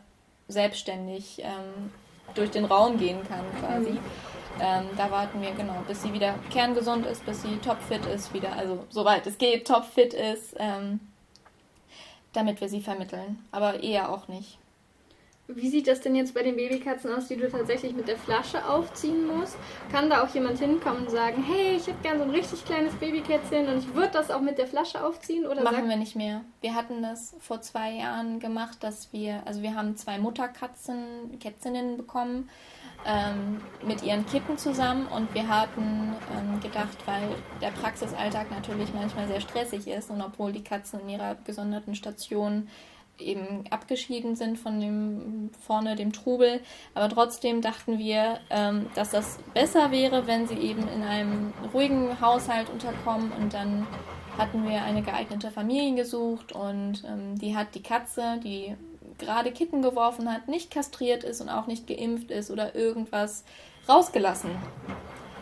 [0.48, 1.92] selbstständig ähm,
[2.36, 4.00] durch den Raum gehen kann quasi.
[4.60, 8.54] Ähm, da warten wir genau, bis sie wieder kerngesund ist, bis sie topfit ist, wieder,
[8.54, 11.00] also soweit es geht, topfit ist, ähm,
[12.34, 13.44] damit wir sie vermitteln.
[13.52, 14.58] Aber eher auch nicht.
[15.48, 18.68] Wie sieht das denn jetzt bei den Babykatzen aus, die du tatsächlich mit der Flasche
[18.68, 19.56] aufziehen musst?
[19.90, 22.94] Kann da auch jemand hinkommen und sagen, hey, ich hätte gern so ein richtig kleines
[22.96, 25.46] Babykätzchen und ich würde das auch mit der Flasche aufziehen?
[25.46, 26.42] Oder Machen wir nicht mehr.
[26.60, 31.96] Wir hatten das vor zwei Jahren gemacht, dass wir, also wir haben zwei Mutterkatzen, Kätzinnen
[31.96, 32.50] bekommen
[33.06, 37.30] ähm, mit ihren Kitten zusammen und wir hatten ähm, gedacht, weil
[37.62, 42.68] der Praxisalltag natürlich manchmal sehr stressig ist und obwohl die Katzen in ihrer gesonderten Station
[43.20, 46.62] eben abgeschieden sind von dem vorne dem Trubel,
[46.94, 52.20] aber trotzdem dachten wir, ähm, dass das besser wäre, wenn sie eben in einem ruhigen
[52.22, 53.88] Haushalt unterkommen und dann
[54.38, 58.76] hatten wir eine geeignete Familie gesucht und ähm, die hat die Katze, die
[59.18, 63.44] gerade Kitten geworfen hat, nicht kastriert ist und auch nicht geimpft ist oder irgendwas
[63.90, 64.52] rausgelassen.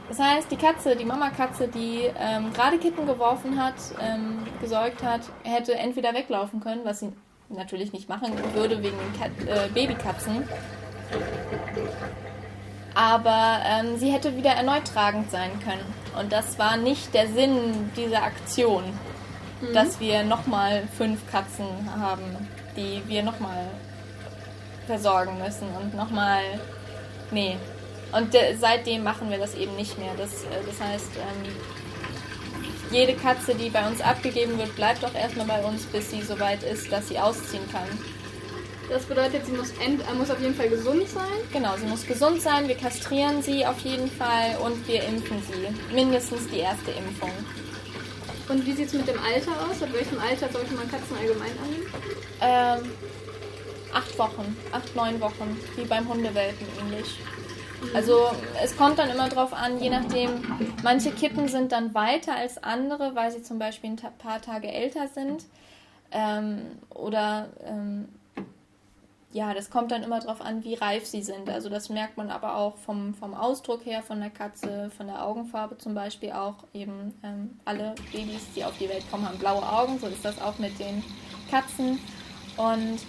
[0.07, 5.21] Das heißt, die Katze, die Mamakatze, die ähm, gerade Kitten geworfen hat, ähm, gesäugt hat,
[5.43, 7.11] hätte entweder weglaufen können, was sie
[7.49, 10.47] natürlich nicht machen würde wegen den äh, Babykatzen.
[12.93, 15.84] Aber ähm, sie hätte wieder erneut tragend sein können.
[16.17, 18.84] Und das war nicht der Sinn dieser Aktion,
[19.73, 21.65] dass wir nochmal fünf Katzen
[21.99, 23.67] haben, die wir nochmal
[24.88, 26.41] versorgen müssen und nochmal.
[27.31, 27.58] Nee.
[28.12, 30.12] Und äh, seitdem machen wir das eben nicht mehr.
[30.17, 31.51] Das, äh, das heißt, ähm,
[32.95, 36.63] jede Katze, die bei uns abgegeben wird, bleibt auch erstmal bei uns, bis sie soweit
[36.63, 37.88] ist, dass sie ausziehen kann.
[38.89, 41.38] das bedeutet, sie muss, end, äh, muss auf jeden Fall gesund sein.
[41.51, 45.93] Genau, sie muss gesund sein, wir kastrieren sie auf jeden Fall und wir impfen sie.
[45.93, 47.31] Mindestens die erste Impfung.
[48.47, 49.81] Und wie sieht es mit dem Alter aus?
[49.81, 51.88] Ab welchem Alter sollte man Katzen allgemein annehmen?
[52.41, 52.91] Ähm,
[53.91, 57.19] acht Wochen, acht, neun Wochen, wie beim Hundewelpen ähnlich.
[57.93, 60.29] Also es kommt dann immer drauf an, je nachdem,
[60.83, 65.07] manche Kitten sind dann weiter als andere, weil sie zum Beispiel ein paar Tage älter
[65.07, 65.45] sind.
[66.11, 68.07] Ähm, oder ähm,
[69.35, 71.49] ja, das kommt dann immer drauf an, wie reif sie sind.
[71.49, 75.25] Also das merkt man aber auch vom, vom Ausdruck her von der Katze, von der
[75.25, 76.55] Augenfarbe zum Beispiel auch.
[76.73, 79.99] Eben ähm, alle Babys, die auf die Welt kommen, haben blaue Augen.
[79.99, 81.03] So ist das auch mit den
[81.51, 81.99] Katzen.
[82.55, 82.99] Und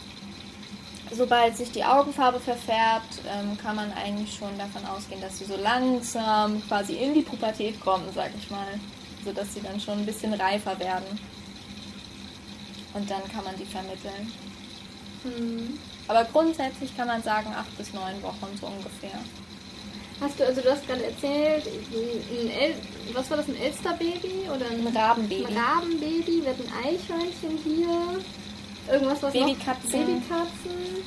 [1.17, 5.57] sobald sich die Augenfarbe verfärbt, ähm, kann man eigentlich schon davon ausgehen, dass sie so
[5.57, 8.79] langsam quasi in die Pubertät kommen, sag ich mal.
[9.25, 11.19] Sodass sie dann schon ein bisschen reifer werden.
[12.95, 14.33] Und dann kann man die vermitteln.
[15.23, 15.79] Hm.
[16.09, 19.19] Aber grundsätzlich kann man sagen, acht bis neun Wochen so ungefähr.
[20.21, 22.75] Hast du, also du hast gerade erzählt, ein El
[23.13, 25.47] was war das, ein Elsterbaby oder ein, Ein Rabenbaby.
[25.47, 26.43] ein Rabenbaby?
[26.43, 28.25] Wir hatten Eichhörnchen hier.
[28.91, 29.91] Irgendwas, was Babykatzen.
[29.91, 31.05] Babykatzen.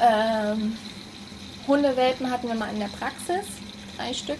[0.00, 0.76] Ähm,
[1.66, 3.46] Hundewelpen hatten wir mal in der Praxis.
[3.96, 4.38] Drei Stück.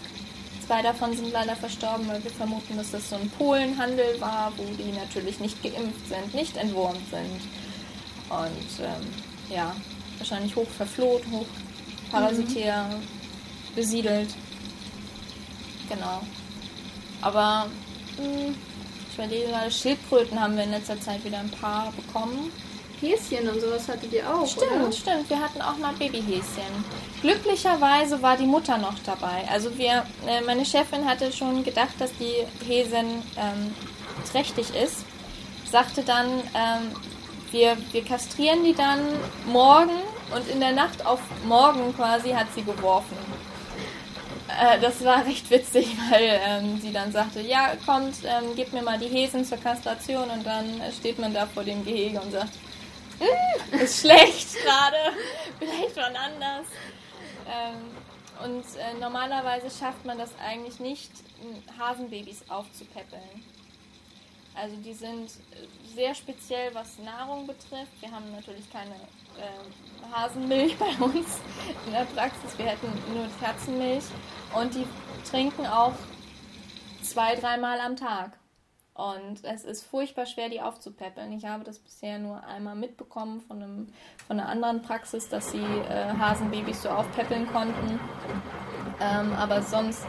[0.66, 4.64] Zwei davon sind leider verstorben, weil wir vermuten, dass das so ein Polenhandel war, wo
[4.76, 7.40] die natürlich nicht geimpft sind, nicht entwurmt sind.
[8.30, 9.06] Und ähm,
[9.54, 9.74] ja,
[10.18, 11.46] wahrscheinlich hoch verfloht, hoch
[12.11, 12.87] parasitär
[13.74, 14.30] besiedelt.
[15.88, 16.20] Genau.
[17.20, 17.66] Aber
[18.18, 18.54] mh,
[19.10, 22.52] ich überlege gerade, Schildkröten haben wir in letzter Zeit wieder ein paar bekommen.
[23.00, 24.92] Häschen und sowas hattet ihr auch, Stimmt, oder?
[24.92, 25.30] stimmt.
[25.30, 26.84] Wir hatten auch mal Babyhäschen.
[27.22, 29.48] Glücklicherweise war die Mutter noch dabei.
[29.50, 32.34] Also wir, äh, meine Chefin hatte schon gedacht, dass die
[32.66, 33.74] Häsin ähm,
[34.30, 35.04] trächtig ist.
[35.70, 36.94] Sagte dann, ähm,
[37.52, 39.00] wir, wir kastrieren die dann
[39.46, 39.96] morgen
[40.34, 43.16] und in der Nacht auf morgen quasi hat sie geworfen.
[44.58, 48.82] Äh, das war recht witzig, weil ähm, sie dann sagte, ja, kommt, ähm, gib mir
[48.82, 52.52] mal die Häsen zur Kastration und dann steht man da vor dem Gehege und sagt,
[53.20, 55.16] "Mm, ist schlecht gerade,
[55.58, 56.66] vielleicht wann anders.
[57.46, 61.10] Ähm, und äh, normalerweise schafft man das eigentlich nicht,
[61.78, 63.44] Hasenbabys aufzupäppeln.
[64.54, 65.30] Also die sind
[65.94, 67.92] sehr speziell, was Nahrung betrifft.
[68.00, 68.94] Wir haben natürlich keine
[69.38, 71.38] äh, Hasenmilch bei uns
[71.86, 72.58] in der Praxis.
[72.58, 74.04] Wir hätten nur Katzenmilch.
[74.54, 74.86] Und die
[75.28, 75.94] trinken auch
[77.02, 78.40] zwei, dreimal am Tag.
[78.94, 81.32] Und es ist furchtbar schwer, die aufzupäppeln.
[81.32, 83.88] Ich habe das bisher nur einmal mitbekommen von, einem,
[84.26, 87.98] von einer anderen Praxis, dass sie äh, Hasenbabys so aufpäppeln konnten.
[89.00, 90.04] Ähm, aber sonst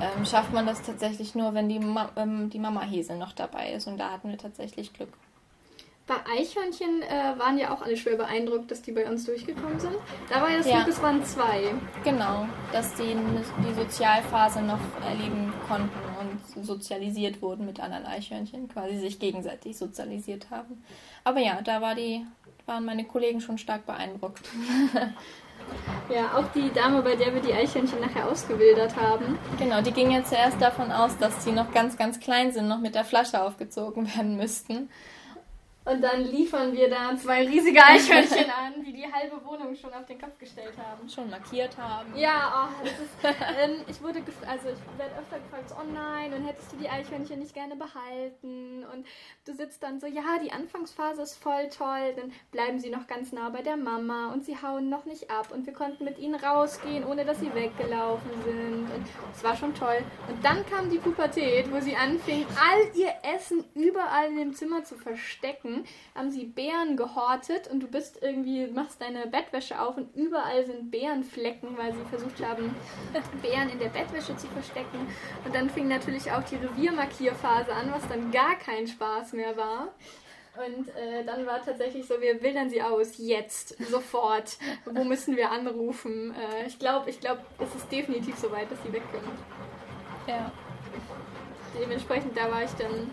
[0.00, 3.86] ähm, schafft man das tatsächlich nur, wenn die, Ma ähm, die Mama-Häsel noch dabei ist.
[3.86, 5.10] Und da hatten wir tatsächlich Glück.
[6.06, 9.94] Bei Eichhörnchen äh, waren ja auch alle schwer beeindruckt, dass die bei uns durchgekommen sind.
[10.28, 10.82] Da war ja das Ja.
[10.82, 11.72] Glück, es waren zwei.
[12.02, 18.98] Genau, dass die die Sozialphase noch erleben konnten und sozialisiert wurden mit anderen Eichhörnchen, quasi
[18.98, 20.82] sich gegenseitig sozialisiert haben.
[21.22, 22.26] Aber ja, da war die,
[22.66, 24.42] waren meine Kollegen schon stark beeindruckt.
[26.12, 29.38] Ja, auch die Dame, bei der wir die Eichhörnchen nachher ausgewildert haben.
[29.58, 32.80] Genau, die ging ja zuerst davon aus, dass sie noch ganz, ganz klein sind, noch
[32.80, 34.90] mit der Flasche aufgezogen werden müssten.
[35.90, 40.06] Und dann liefern wir da zwei riesige Eichhörnchen an, die die halbe Wohnung schon auf
[40.06, 41.08] den Kopf gestellt haben.
[41.08, 42.16] Schon markiert haben.
[42.16, 46.46] Ja, oh, das ist, ähm, ich wurde, also ich werde öfter gefragt, oh nein, und
[46.46, 48.84] hättest du die Eichhörnchen nicht gerne behalten?
[48.92, 49.04] Und
[49.46, 53.32] du sitzt dann so, ja, die Anfangsphase ist voll toll, dann bleiben sie noch ganz
[53.32, 56.36] nah bei der Mama und sie hauen noch nicht ab und wir konnten mit ihnen
[56.36, 60.04] rausgehen, ohne dass sie weggelaufen sind und es war schon toll.
[60.28, 64.84] Und dann kam die Pubertät, wo sie anfingen, all ihr Essen überall in dem Zimmer
[64.84, 65.79] zu verstecken,
[66.14, 70.90] haben sie Beeren gehortet und du bist irgendwie, machst deine Bettwäsche auf und überall sind
[70.90, 72.74] Beerenflecken, weil sie versucht haben,
[73.42, 75.06] Beeren in der Bettwäsche zu verstecken.
[75.44, 79.88] Und dann fing natürlich auch die Reviermarkierphase an, was dann gar kein Spaß mehr war.
[80.56, 84.58] Und äh, dann war tatsächlich so, wir wildern sie aus, jetzt, sofort.
[84.84, 86.34] Wo müssen wir anrufen?
[86.34, 89.30] Äh, ich glaube, ich glaube, es ist definitiv so weit, dass sie weg können.
[90.26, 90.50] Ja.
[91.80, 93.10] Dementsprechend, da war ich dann.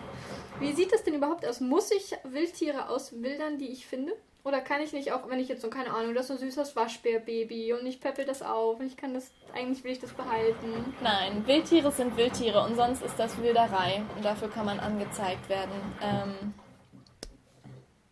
[0.59, 1.59] Wie sieht das denn überhaupt aus?
[1.59, 4.13] Muss ich Wildtiere auswildern, die ich finde?
[4.43, 6.75] Oder kann ich nicht auch, wenn ich jetzt so, keine Ahnung, das ist ein süßes
[6.75, 10.95] Waschbärbaby und ich peppel das auf und ich kann das, eigentlich will ich das behalten.
[11.03, 15.73] Nein, Wildtiere sind Wildtiere und sonst ist das Wilderei und dafür kann man angezeigt werden.
[16.01, 16.53] Ähm,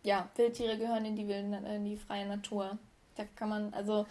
[0.02, 2.78] ja, Wildtiere gehören in die, wilde, in die freie Natur.
[3.16, 4.04] Da kann man, also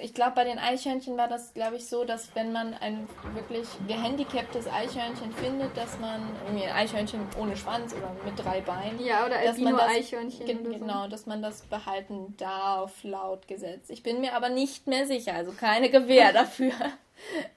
[0.00, 3.66] ich glaube, bei den Eichhörnchen war das, glaube ich, so, dass wenn man ein wirklich
[3.88, 9.26] gehandicaptes Eichhörnchen findet, dass man irgendwie ein Eichhörnchen ohne Schwanz oder mit drei Beinen, Ja,
[9.26, 10.78] oder dass man das- Albino-Eichhörnchen Ge- so.
[10.78, 13.90] Genau, dass man das behalten darf, laut Gesetz.
[13.90, 16.72] Ich bin mir aber nicht mehr sicher, also keine Gewähr dafür.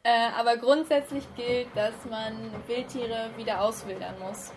[0.03, 2.33] äh, aber grundsätzlich gilt, dass man
[2.67, 4.51] Wildtiere wieder auswildern muss.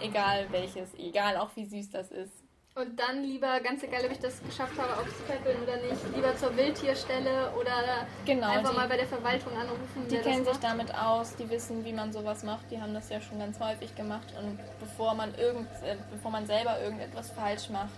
[0.00, 2.41] Egal welches, egal auch wie süß das ist.
[2.74, 6.56] Und dann lieber, ganz egal, ob ich das geschafft habe, aufzupäppeln oder nicht, lieber zur
[6.56, 10.08] Wildtierstelle oder Genau, einfach die- mal bei der Verwaltung anrufen.
[10.10, 13.20] Die kennen sich damit aus, die wissen, wie man sowas macht, die haben das ja
[13.20, 14.26] schon ganz häufig gemacht.
[14.40, 17.90] Und bevor man irgend, äh, bevor man selber irgendetwas falsch macht,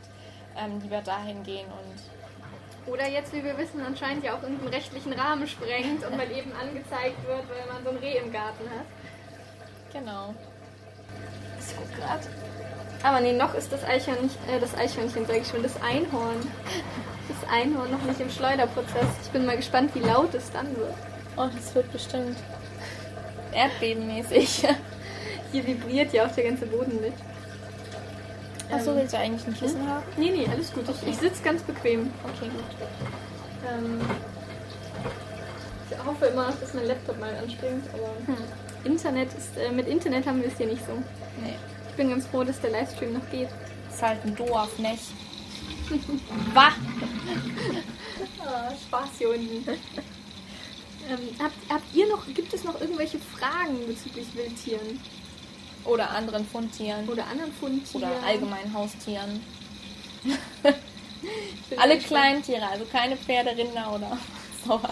[0.57, 5.13] ähm, lieber dahin gehen und Oder jetzt, wie wir wissen, anscheinend ja auch irgendeinen rechtlichen
[5.15, 8.87] Rahmen sprengt und mal eben angezeigt wird, weil man so ein Reh im Garten hat.
[9.93, 10.35] genau.
[11.61, 12.21] Ich guck grad.
[13.05, 16.37] Aber nee, noch ist das Eichhörnchen, äh, das Eichhörnchen, sage ich schon, das Einhorn.
[17.29, 19.07] Das Einhorn noch nicht im Schleuderprozess.
[19.23, 20.95] Ich bin mal gespannt, wie laut es dann wird.
[21.37, 22.37] Oh, das wird bestimmt
[23.53, 24.67] erdbebenmäßig.
[25.53, 27.13] Hier vibriert ja auch der ganze Boden mit.
[28.73, 30.03] Achso, Ähm, willst du eigentlich ein Kissen haben?
[30.17, 30.85] Nee, nee, alles gut.
[30.89, 32.11] Ich, ich sitze ganz bequem.
[32.25, 32.89] Okay, gut.
[33.71, 34.01] Ähm,
[35.91, 38.45] ich hoffe immer, dass mein Laptop mal anspringt, aber Hm.
[38.85, 40.93] Internet ist, äh, mit Internet haben wir es hier nicht so.
[41.43, 41.55] Nee.
[41.95, 43.49] Ich bin ganz froh, dass der Livestream noch geht.
[43.89, 45.05] Ist halt ein Dorf, nicht?
[46.53, 46.73] Wah!
[48.41, 49.69] oh, Spaß hier unten.
[49.69, 55.01] ähm, habt, habt ihr noch, gibt es noch irgendwelche Fragen bezüglich Wildtieren?
[55.85, 57.09] Oder anderen Fundtieren.
[57.09, 58.11] Oder anderen Fundtieren.
[58.11, 59.41] Oder allgemein Haustieren.
[61.77, 64.19] Alle Kleintiere, also keine Pferde, Rinder oder
[64.67, 64.91] sowas.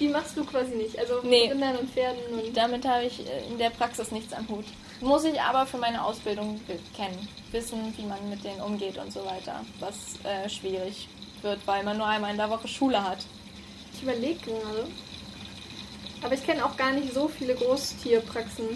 [0.00, 0.98] Die machst du quasi nicht.
[0.98, 1.50] Also Nee.
[1.50, 2.56] Rindern und Pferden und.
[2.56, 4.64] Damit habe ich äh, in der Praxis nichts am Hut.
[5.02, 6.60] Muss ich aber für meine Ausbildung
[6.94, 7.28] kennen.
[7.50, 9.64] Wissen, wie man mit denen umgeht und so weiter.
[9.80, 11.08] Was äh, schwierig
[11.42, 13.18] wird, weil man nur einmal in der Woche Schule hat.
[13.92, 14.86] Ich überlege gerade.
[16.22, 18.68] Aber ich kenne auch gar nicht so viele Großtierpraxen.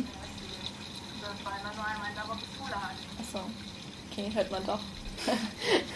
[1.44, 2.96] Weil man nur einmal in der Woche Schule hat.
[3.20, 3.40] Achso.
[4.10, 4.80] Okay, hört man doch.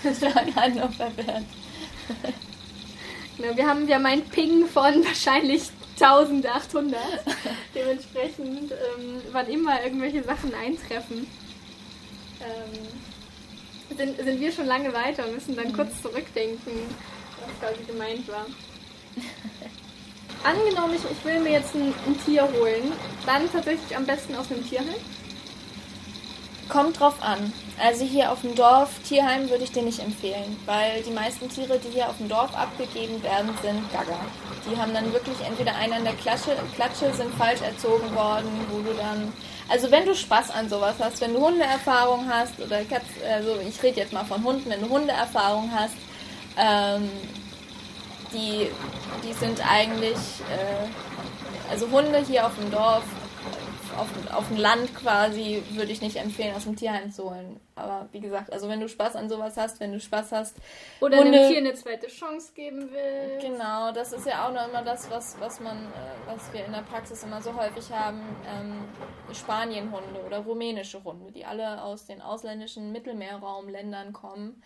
[0.04, 1.44] das war gerade nur verwirrt.
[3.38, 5.70] Ja, wir haben ja mein Ping von wahrscheinlich
[6.02, 6.98] 1800.
[7.74, 11.26] Dementsprechend, ähm, wann immer irgendwelche Sachen eintreffen,
[12.40, 16.72] ähm, sind, sind wir schon lange weiter und müssen dann kurz zurückdenken,
[17.40, 18.46] was quasi gemeint war.
[20.44, 22.92] Angenommen, ich, ich will mir jetzt ein, ein Tier holen,
[23.26, 24.94] dann tatsächlich am besten aus einem Tierheim.
[26.68, 27.52] Kommt drauf an.
[27.82, 31.78] Also hier auf dem Dorf, Tierheim würde ich dir nicht empfehlen, weil die meisten Tiere,
[31.78, 34.18] die hier auf dem Dorf abgegeben werden, sind Gaga.
[34.70, 38.80] Die haben dann wirklich entweder einen an der Klatsche, Klatsche sind falsch erzogen worden, wo
[38.80, 39.32] du dann...
[39.70, 43.82] Also wenn du Spaß an sowas hast, wenn du Hundeerfahrung hast oder Katz, also ich
[43.82, 45.96] rede jetzt mal von Hunden, wenn du Hundeerfahrung hast,
[46.58, 47.08] ähm,
[48.34, 48.68] die,
[49.24, 50.18] die sind eigentlich,
[50.50, 53.04] äh, also Hunde hier auf dem Dorf,
[54.00, 57.60] auf, auf dem Land quasi, würde ich nicht empfehlen, aus dem Tierheim zu holen.
[57.76, 60.56] Aber wie gesagt, also wenn du Spaß an sowas hast, wenn du Spaß hast,
[61.00, 63.38] Oder Hunde- einem Tier eine zweite Chance geben will.
[63.40, 66.72] Genau, das ist ja auch noch immer das, was, was man, äh, was wir in
[66.72, 68.84] der Praxis immer so häufig haben, ähm,
[69.34, 74.62] Spanienhunde oder rumänische Hunde, die alle aus den ausländischen Mittelmeerraumländern kommen.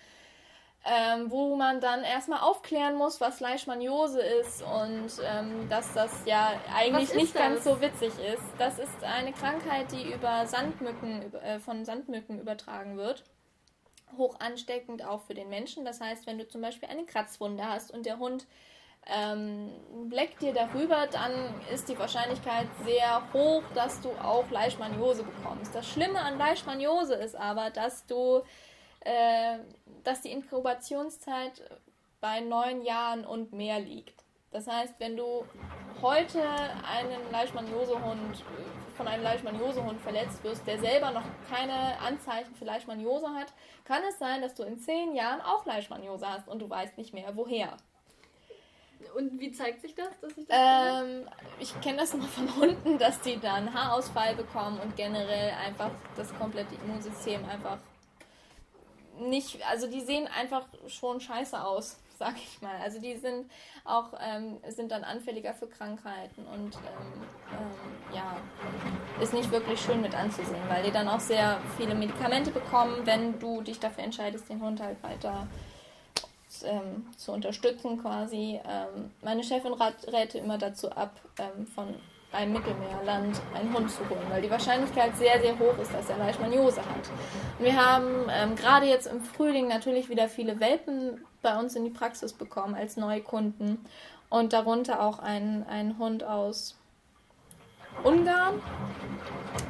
[0.87, 6.53] Ähm, wo man dann erstmal aufklären muss, was Leishmaniose ist und ähm, dass das ja
[6.75, 7.73] eigentlich nicht ganz das?
[7.73, 8.43] so witzig ist.
[8.59, 13.25] Das ist eine Krankheit, die über Sandmücken, äh, von Sandmücken übertragen wird
[14.17, 15.85] hoch ansteckend auch für den Menschen.
[15.85, 18.47] Das heißt, wenn du zum Beispiel eine Kratzwunde hast und der Hund
[19.07, 19.71] ähm,
[20.11, 21.33] leckt dir darüber, dann
[21.73, 25.75] ist die Wahrscheinlichkeit sehr hoch, dass du auch Leishmaniose bekommst.
[25.75, 28.43] Das Schlimme an Leishmaniose ist aber, dass du,
[29.05, 29.59] äh,
[30.03, 31.63] dass die Inkubationszeit
[32.21, 34.25] bei neun Jahren und mehr liegt.
[34.51, 35.45] Das heißt, wenn du
[36.01, 38.45] heute einen Leishmaniosehund
[38.97, 43.53] von einem Leishmaniosehund verletzt wirst, der selber noch keine Anzeichen für Leishmaniose hat,
[43.85, 47.13] kann es sein, dass du in zehn Jahren auch Leishmaniose hast und du weißt nicht
[47.13, 47.77] mehr woher.
[49.17, 51.03] Und wie zeigt sich das, dass ich das?
[51.03, 55.91] Ähm, ich kenne das immer von Hunden, dass die dann Haarausfall bekommen und generell einfach
[56.17, 57.79] das komplette Immunsystem einfach
[59.21, 62.77] nicht, also die sehen einfach schon scheiße aus, sag ich mal.
[62.83, 63.51] Also die sind
[63.85, 67.23] auch, ähm, sind dann anfälliger für Krankheiten und ähm,
[67.53, 68.37] ähm, ja,
[69.21, 73.39] ist nicht wirklich schön mit anzusehen, weil die dann auch sehr viele Medikamente bekommen, wenn
[73.39, 75.47] du dich dafür entscheidest, den Hund halt weiter
[76.65, 78.61] ähm, zu unterstützen quasi.
[78.69, 81.95] Ähm, meine Chefin rat, räte immer dazu ab, ähm, von
[82.35, 86.19] einem Mittelmeerland einen Hund zu holen, weil die Wahrscheinlichkeit sehr, sehr hoch ist, dass er
[86.19, 87.11] Leishmaniose hat.
[87.59, 91.85] Und wir haben ähm, gerade jetzt im Frühling natürlich wieder viele Welpen bei uns in
[91.85, 93.85] die Praxis bekommen als Neukunden
[94.29, 96.77] und darunter auch einen, einen Hund aus
[98.03, 98.61] Ungarn,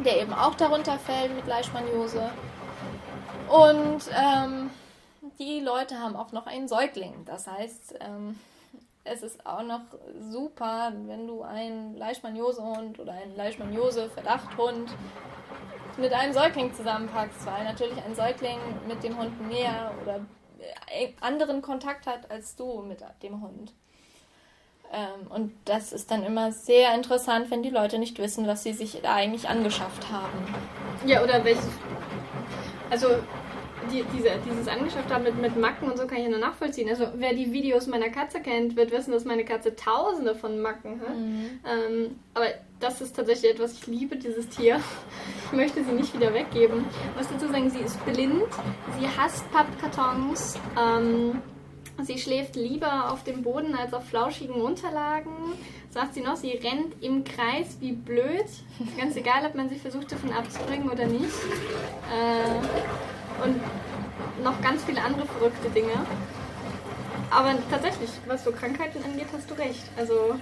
[0.04, 2.30] der eben auch darunter fällt mit Leishmaniose.
[3.48, 4.70] Und ähm,
[5.38, 7.24] die Leute haben auch noch einen Säugling.
[7.26, 8.38] Das heißt, ähm,
[9.04, 9.82] es ist auch noch
[10.30, 14.90] super, wenn du einen Leishmaniosehund oder einen Leishmaniose-Verdachthund
[15.98, 20.20] mit einem Säugling zusammenpackst, weil natürlich ein Säugling mit dem Hund mehr oder
[20.88, 23.72] äh, anderen Kontakt hat als du mit dem Hund.
[24.92, 28.72] Ähm, und das ist dann immer sehr interessant, wenn die Leute nicht wissen, was sie
[28.72, 30.54] sich da eigentlich angeschafft haben.
[31.04, 31.68] Ja, oder welches.
[32.90, 33.08] Also,
[33.90, 36.88] die, diese, dieses angeschafft haben mit, mit Macken und so kann ich ja nur nachvollziehen.
[36.88, 41.00] Also, wer die Videos meiner Katze kennt, wird wissen, dass meine Katze tausende von Macken
[41.00, 41.16] hat.
[41.16, 42.46] Ähm, aber
[42.80, 44.80] das ist tatsächlich etwas, ich liebe dieses Tier.
[45.46, 46.84] Ich möchte sie nicht wieder weggeben.
[47.10, 48.42] Ich muss dazu sagen, sie ist blind,
[48.98, 50.58] sie hasst Pappkartons.
[50.78, 51.40] Ähm,
[52.02, 55.30] Sie schläft lieber auf dem Boden als auf flauschigen Unterlagen.
[55.90, 58.46] Sagt sie noch, sie rennt im Kreis wie blöd.
[58.98, 61.22] Ganz egal, ob man sie versucht davon abzubringen oder nicht.
[62.12, 63.60] Äh, und
[64.42, 65.92] noch ganz viele andere verrückte Dinge.
[67.30, 69.82] Aber tatsächlich, was so Krankheiten angeht, hast du recht.
[69.96, 70.36] Also,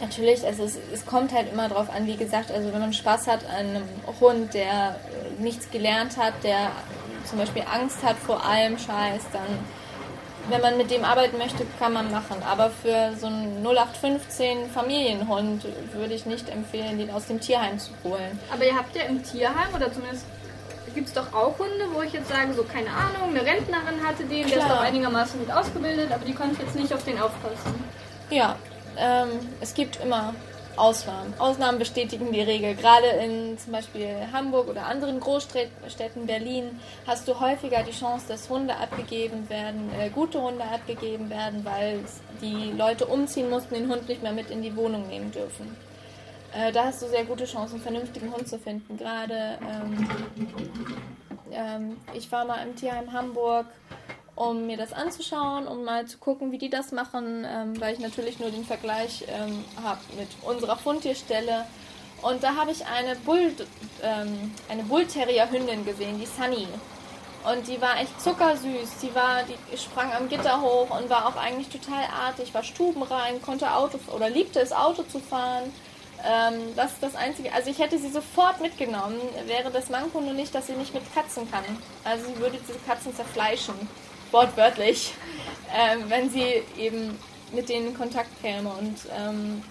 [0.00, 3.28] Natürlich, also es, es kommt halt immer drauf an, wie gesagt, also wenn man Spaß
[3.28, 3.84] hat an einem
[4.20, 6.72] Hund, der äh, nichts gelernt hat, der
[7.24, 9.58] zum Beispiel Angst hat vor allem Scheiß, dann
[10.48, 12.42] wenn man mit dem arbeiten möchte, kann man machen.
[12.42, 17.92] Aber für so einen 0815 Familienhund würde ich nicht empfehlen, den aus dem Tierheim zu
[18.02, 18.38] holen.
[18.52, 20.26] Aber ihr habt ja im Tierheim oder zumindest
[20.94, 24.24] gibt es doch auch Hunde, wo ich jetzt sage, so keine Ahnung, eine Rentnerin hatte
[24.24, 27.84] den, der ist doch einigermaßen gut ausgebildet, aber die konnte jetzt nicht auf den aufpassen.
[28.30, 28.56] Ja,
[28.96, 29.30] ähm,
[29.60, 30.34] es gibt immer
[30.76, 31.34] Ausnahmen.
[31.38, 32.74] Ausnahmen bestätigen die Regel.
[32.74, 38.48] Gerade in zum Beispiel Hamburg oder anderen Großstädten, Berlin, hast du häufiger die Chance, dass
[38.48, 42.00] Hunde abgegeben werden, äh, gute Hunde abgegeben werden, weil
[42.40, 45.76] die Leute umziehen mussten, den Hund nicht mehr mit in die Wohnung nehmen dürfen.
[46.54, 48.96] Äh, da hast du sehr gute Chancen, einen vernünftigen Hund zu finden.
[48.96, 50.08] Gerade ähm,
[51.50, 53.66] ähm, ich war mal im Tierheim Hamburg
[54.34, 58.00] um mir das anzuschauen, um mal zu gucken, wie die das machen, ähm, weil ich
[58.00, 61.66] natürlich nur den Vergleich ähm, habe mit unserer Fundtierstelle.
[62.22, 63.52] Und da habe ich eine Bull,
[64.02, 66.66] ähm, eine Bullterrier-Hündin gesehen, die Sunny.
[67.44, 68.98] Und die war echt zuckersüß.
[69.02, 73.42] Die war, die sprang am Gitter hoch und war auch eigentlich total artig, war stubenrein,
[73.42, 75.72] konnte Auto oder liebte es, Auto zu fahren.
[76.24, 77.52] Ähm, das ist das Einzige.
[77.52, 81.02] Also ich hätte sie sofort mitgenommen, wäre das Manko nur nicht, dass sie nicht mit
[81.14, 81.64] Katzen kann.
[82.04, 83.74] Also sie würde diese Katzen zerfleischen
[84.30, 85.14] wortwörtlich,
[85.74, 87.18] ähm, wenn sie eben
[87.52, 88.70] mit denen in Kontakt käme.
[88.70, 89.62] Und ähm,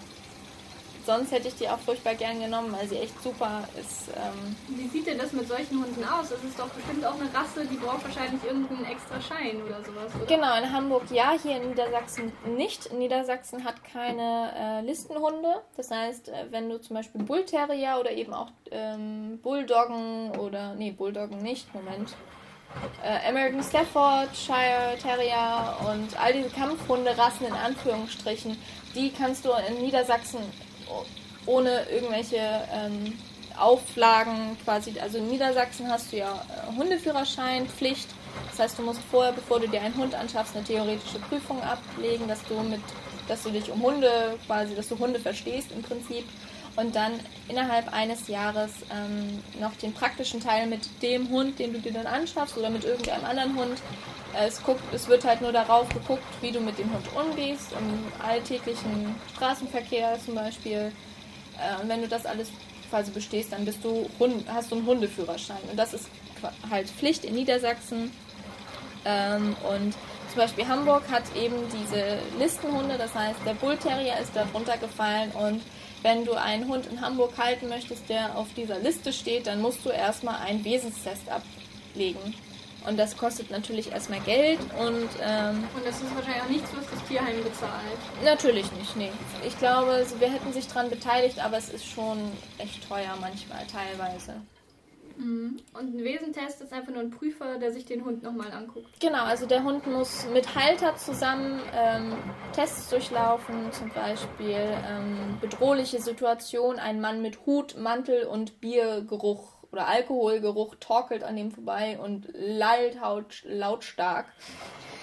[1.04, 4.08] sonst hätte ich die auch furchtbar gern genommen, weil sie echt super ist.
[4.16, 4.56] Ähm.
[4.68, 6.30] Wie sieht denn das mit solchen Hunden aus?
[6.30, 10.12] Das ist doch bestimmt auch eine Rasse, die braucht wahrscheinlich irgendeinen extra Schein oder sowas.
[10.14, 10.26] Oder?
[10.26, 12.92] Genau, in Hamburg ja, hier in Niedersachsen nicht.
[12.92, 15.62] Niedersachsen hat keine äh, Listenhunde.
[15.76, 20.90] Das heißt, äh, wenn du zum Beispiel Bullterrier oder eben auch ähm, Bulldoggen oder, nee,
[20.90, 22.14] Bulldoggen nicht, Moment
[23.02, 28.56] äh, American Staffordshire Terrier und all diese Kampfhunderassen in Anführungsstrichen,
[28.94, 30.40] die kannst du in Niedersachsen
[31.46, 32.38] ohne irgendwelche
[32.72, 33.18] ähm,
[33.58, 38.08] Auflagen quasi, also in Niedersachsen hast du ja äh, Hundeführerschein, Pflicht.
[38.50, 42.28] Das heißt, du musst vorher, bevor du dir einen Hund anschaffst, eine theoretische Prüfung ablegen,
[42.28, 42.80] dass du mit,
[43.28, 46.24] dass du dich um Hunde quasi, dass du Hunde verstehst im Prinzip
[46.76, 51.80] und dann innerhalb eines Jahres ähm, noch den praktischen Teil mit dem Hund, den du
[51.80, 53.78] dir dann anschaffst oder mit irgendeinem anderen Hund.
[54.34, 58.26] Es, guckt, es wird halt nur darauf geguckt, wie du mit dem Hund umgehst, im
[58.26, 60.92] alltäglichen Straßenverkehr zum Beispiel.
[61.58, 62.48] Äh, und wenn du das alles
[62.88, 65.58] quasi bestehst, dann bist du Hund, hast du einen Hundeführerschein.
[65.70, 66.08] Und das ist
[66.70, 68.10] halt Pflicht in Niedersachsen.
[69.04, 69.94] Ähm, und
[70.28, 75.30] zum Beispiel Hamburg hat eben diese Listenhunde, das heißt, der Bullterrier ist da drunter gefallen
[75.32, 75.60] und
[76.02, 79.84] wenn du einen Hund in Hamburg halten möchtest, der auf dieser Liste steht, dann musst
[79.84, 82.34] du erstmal einen Wesenstest ablegen.
[82.86, 85.08] Und das kostet natürlich erstmal Geld und.
[85.22, 87.98] Ähm, und das ist wahrscheinlich auch nichts, was das Tierheim bezahlt.
[88.24, 89.12] Natürlich nicht, nee.
[89.46, 92.18] Ich glaube, wir hätten sich daran beteiligt, aber es ist schon
[92.58, 94.34] echt teuer manchmal, teilweise.
[95.22, 95.60] Mhm.
[95.72, 99.00] Und ein Wesentest ist einfach nur ein Prüfer, der sich den Hund nochmal anguckt.
[99.00, 102.14] Genau, also der Hund muss mit Halter zusammen ähm,
[102.52, 109.86] Tests durchlaufen, zum Beispiel ähm, bedrohliche Situation, ein Mann mit Hut, Mantel und Biergeruch oder
[109.86, 112.98] Alkoholgeruch torkelt an dem vorbei und lallt
[113.44, 114.26] lautstark.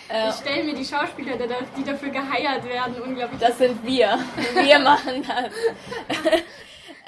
[0.09, 1.37] Äh, ich stelle mir die Schauspieler,
[1.77, 3.39] die dafür geheiert werden, unglaublich.
[3.39, 4.19] Das sind wir.
[4.55, 5.53] Wir machen das.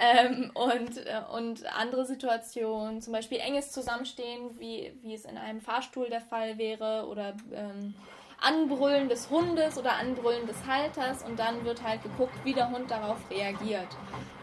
[0.04, 5.62] Ähm, und, äh, und andere Situationen, zum Beispiel enges Zusammenstehen, wie, wie es in einem
[5.62, 7.94] Fahrstuhl der Fall wäre, oder ähm,
[8.40, 12.90] Anbrüllen des Hundes oder Anbrüllen des Halters und dann wird halt geguckt, wie der Hund
[12.90, 13.88] darauf reagiert.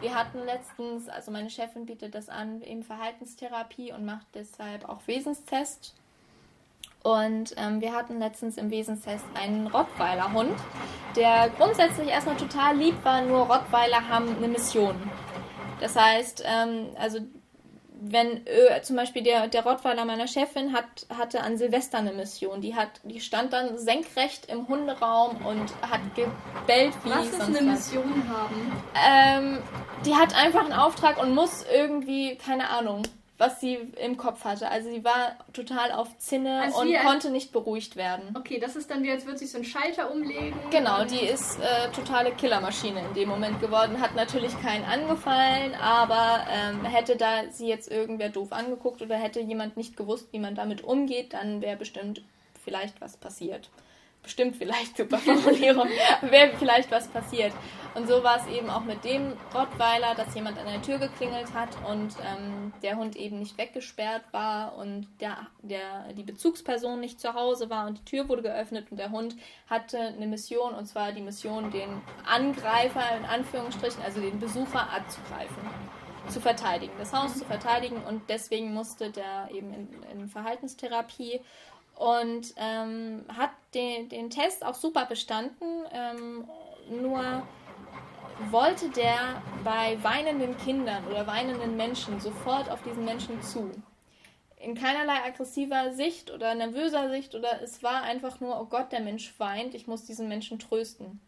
[0.01, 5.01] Wir hatten letztens, also meine Chefin bietet das an, eben Verhaltenstherapie und macht deshalb auch
[5.07, 5.97] Wesenstest.
[7.03, 10.57] Und ähm, wir hatten letztens im Wesenstest einen Rottweiler-Hund,
[11.17, 14.95] der grundsätzlich erstmal total lieb war, nur Rottweiler haben eine Mission.
[15.81, 17.21] Das heißt, ähm, also
[18.01, 22.61] wenn äh, zum Beispiel der, der Rottweiler meiner Chefin hat, hatte an Silvester eine Mission.
[22.61, 27.61] Die hat, die stand dann senkrecht im Hunderaum und hat gebellt wie Was ist eine
[27.63, 28.73] Mission haben?
[28.95, 29.59] Ähm,
[30.07, 33.03] die hat einfach einen Auftrag und muss irgendwie, keine Ahnung,
[33.39, 34.69] was sie im Kopf hatte.
[34.69, 38.35] Also sie war total auf Zinne also und konnte nicht beruhigt werden.
[38.37, 40.59] Okay, das ist dann wie, als würde sich so ein Schalter umlegen.
[40.71, 44.01] Genau, die ist äh, totale Killermaschine in dem Moment geworden.
[44.01, 49.41] Hat natürlich keinen angefallen, aber ähm, hätte da sie jetzt irgendwer doof angeguckt oder hätte
[49.41, 52.23] jemand nicht gewusst, wie man damit umgeht, dann wäre bestimmt
[52.65, 53.71] vielleicht was passiert
[54.23, 55.89] bestimmt vielleicht super Formulierung,
[56.23, 57.53] wäre vielleicht was passiert.
[57.95, 61.53] Und so war es eben auch mit dem Rottweiler, dass jemand an der Tür geklingelt
[61.55, 67.21] hat und ähm, der Hund eben nicht weggesperrt war und der, der, die Bezugsperson nicht
[67.21, 69.35] zu Hause war und die Tür wurde geöffnet und der Hund
[69.69, 75.57] hatte eine Mission und zwar die Mission, den Angreifer in Anführungsstrichen, also den Besucher anzugreifen.
[76.29, 81.41] zu verteidigen, das Haus zu verteidigen und deswegen musste der eben in, in Verhaltenstherapie
[81.99, 86.49] und ähm, hat den, den Test auch super bestanden, ähm,
[86.89, 87.43] nur
[88.53, 93.73] wollte der bei weinenden Kindern oder weinenden Menschen sofort auf diesen Menschen zu.
[94.61, 99.01] In keinerlei aggressiver Sicht oder nervöser Sicht oder es war einfach nur, oh Gott, der
[99.01, 101.21] Mensch weint, ich muss diesen Menschen trösten.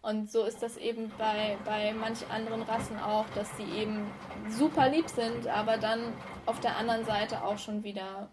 [0.00, 4.10] Und so ist das eben bei, bei manch anderen Rassen auch, dass sie eben
[4.48, 6.00] super lieb sind, aber dann
[6.46, 8.28] auf der anderen Seite auch schon wieder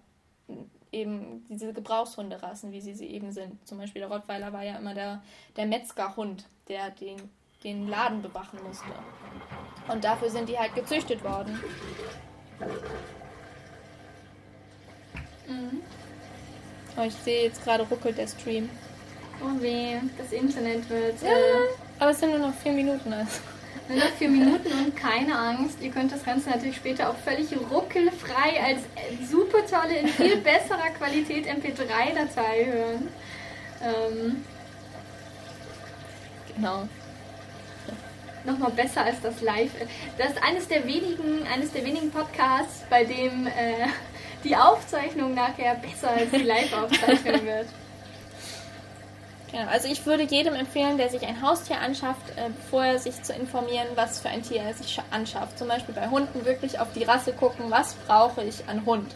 [0.92, 3.66] eben diese Gebrauchshunderassen, wie sie sie eben sind.
[3.68, 5.22] Zum Beispiel der Rottweiler war ja immer der,
[5.56, 7.18] der Metzgerhund, der den,
[7.64, 8.92] den Laden bewachen musste.
[9.88, 11.60] Und dafür sind die halt gezüchtet worden.
[15.48, 15.82] Mhm.
[16.98, 18.70] Oh, ich sehe jetzt gerade ruckelt der Stream.
[19.42, 21.22] Oh weh, das Internet wird.
[21.22, 21.68] Ja, äh,
[22.00, 23.12] aber es sind nur noch vier Minuten.
[23.12, 23.40] Also.
[23.88, 25.82] Nur noch vier Minuten und keine Angst.
[25.82, 28.82] Ihr könnt das Ganze natürlich später auch völlig ruckelfrei als
[29.30, 33.08] super tolle, in viel besserer Qualität MP3-Datei hören.
[33.84, 34.44] Ähm,
[36.56, 36.88] genau.
[38.44, 39.72] Nochmal besser als das Live.
[40.18, 43.88] Das ist eines der wenigen, eines der wenigen Podcasts, bei dem äh,
[44.44, 47.68] die Aufzeichnung nachher besser als die Live-Aufzeichnung wird.
[49.52, 53.34] Genau, also ich würde jedem empfehlen, der sich ein Haustier anschafft, äh, vorher sich zu
[53.34, 55.60] informieren, was für ein Tier er sich anschafft.
[55.60, 59.14] Zum Beispiel bei Hunden wirklich auf die Rasse gucken, was brauche ich an Hund.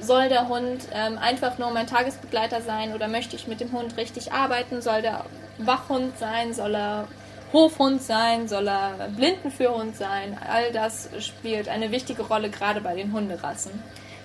[0.00, 3.96] Soll der Hund ähm, einfach nur mein Tagesbegleiter sein oder möchte ich mit dem Hund
[3.96, 4.82] richtig arbeiten?
[4.82, 5.24] Soll der
[5.58, 6.52] Wachhund sein?
[6.52, 7.08] Soll er
[7.52, 8.48] Hofhund sein?
[8.48, 10.38] Soll er Blindenführhund sein?
[10.46, 13.82] All das spielt eine wichtige Rolle, gerade bei den Hunderassen.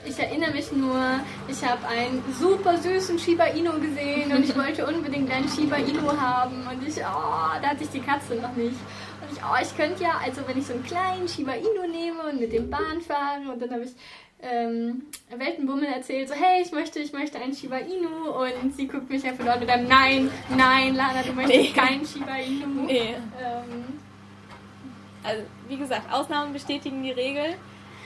[0.08, 4.86] Ich erinnere mich nur, ich habe einen super süßen Shiba Inu gesehen und ich wollte
[4.86, 8.78] unbedingt einen Shiba Inu haben und ich, oh, da hatte ich die Katze noch nicht.
[9.22, 12.24] Und ich, oh, ich könnte ja, also wenn ich so einen kleinen Shiba Inu nehme
[12.30, 13.92] und mit dem Bahn fahre und dann habe ich
[14.42, 15.04] ähm,
[15.36, 19.26] Weltenbummel erzählt, so hey, ich möchte, ich möchte einen Shiba Inu und sie guckt mich
[19.26, 21.72] einfach dort und dann, nein, nein, Lana, du möchtest nee.
[21.72, 22.86] keinen Shiba Inu.
[22.86, 23.16] Nee.
[23.44, 24.00] Ähm,
[25.24, 27.56] also, wie gesagt, Ausnahmen bestätigen die Regel.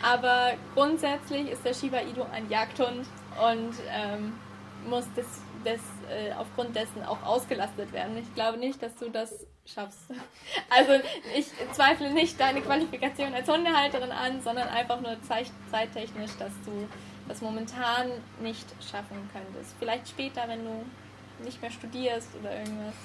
[0.02, 3.06] Aber grundsätzlich ist der Shiba Inu ein Jagdhund
[3.40, 4.34] und ähm,
[4.88, 5.28] muss des,
[5.66, 8.18] des, äh, aufgrund dessen auch ausgelastet werden.
[8.18, 10.00] Ich glaube nicht, dass du das schaffst.
[10.70, 10.94] Also
[11.38, 15.18] ich zweifle nicht deine Qualifikation als Hundehalterin an, sondern einfach nur
[15.70, 16.88] zeittechnisch, dass du
[17.28, 19.76] das momentan nicht schaffen könntest.
[19.80, 20.86] Vielleicht später, wenn du
[21.44, 22.96] nicht mehr studierst oder irgendwas.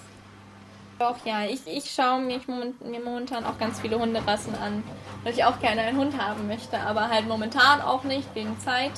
[0.98, 4.82] Doch, ja, ich, ich schaue mich moment, mir momentan auch ganz viele Hunderassen an,
[5.24, 8.92] weil ich auch gerne einen Hund haben möchte, aber halt momentan auch nicht, wegen Zeit,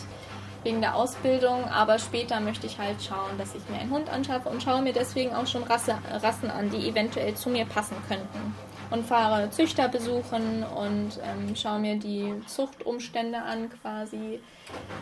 [0.62, 4.48] wegen der Ausbildung, aber später möchte ich halt schauen, dass ich mir einen Hund anschaffe
[4.48, 8.54] und schaue mir deswegen auch schon Rasse, Rassen an, die eventuell zu mir passen könnten.
[8.90, 14.40] Und fahre Züchter besuchen und ähm, schaue mir die Zuchtumstände an quasi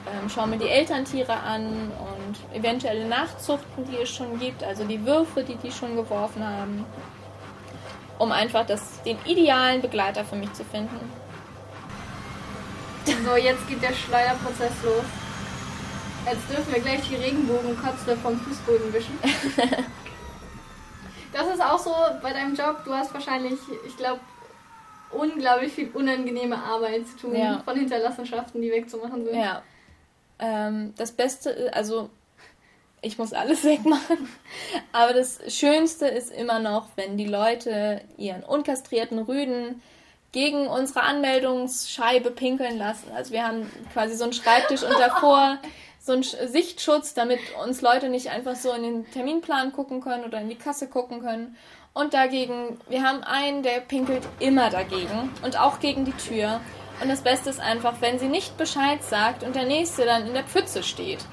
[0.06, 5.04] ähm, schaue mir die Elterntiere an und eventuelle Nachzuchten, die es schon gibt, also die
[5.04, 6.84] Würfe, die die schon geworfen haben,
[8.18, 11.10] um einfach das, den idealen Begleiter für mich zu finden.
[13.24, 15.04] So, jetzt geht der Schleuderprozess los.
[16.24, 19.18] Jetzt dürfen wir gleich die Regenbogenkotze vom Fußboden wischen.
[21.36, 22.82] das ist auch so bei deinem Job.
[22.84, 24.20] Du hast wahrscheinlich, ich glaube,
[25.10, 27.60] unglaublich viel unangenehme Arbeit zu tun, ja.
[27.64, 29.38] von Hinterlassenschaften, die wegzumachen sind.
[29.38, 29.62] Ja.
[30.38, 32.10] Ähm, das Beste, also
[33.02, 34.28] ich muss alles wegmachen,
[34.92, 39.82] aber das Schönste ist immer noch, wenn die Leute ihren unkastrierten Rüden
[40.32, 43.10] gegen unsere Anmeldungsscheibe pinkeln lassen.
[43.14, 45.58] Also wir haben quasi so einen Schreibtisch und davor
[46.06, 50.40] so einen Sichtschutz, damit uns Leute nicht einfach so in den Terminplan gucken können oder
[50.40, 51.56] in die Kasse gucken können.
[51.94, 56.60] Und dagegen, wir haben einen, der pinkelt immer dagegen und auch gegen die Tür.
[57.02, 60.34] Und das Beste ist einfach, wenn sie nicht Bescheid sagt und der Nächste dann in
[60.34, 61.24] der Pfütze steht.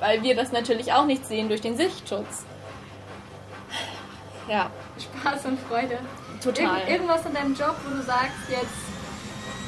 [0.00, 2.46] Weil wir das natürlich auch nicht sehen durch den Sichtschutz.
[4.48, 4.70] Ja.
[4.98, 5.98] Spaß und Freude.
[6.42, 6.78] Total.
[6.78, 8.64] Irgend, irgendwas an deinem Job, wo du sagst, jetzt,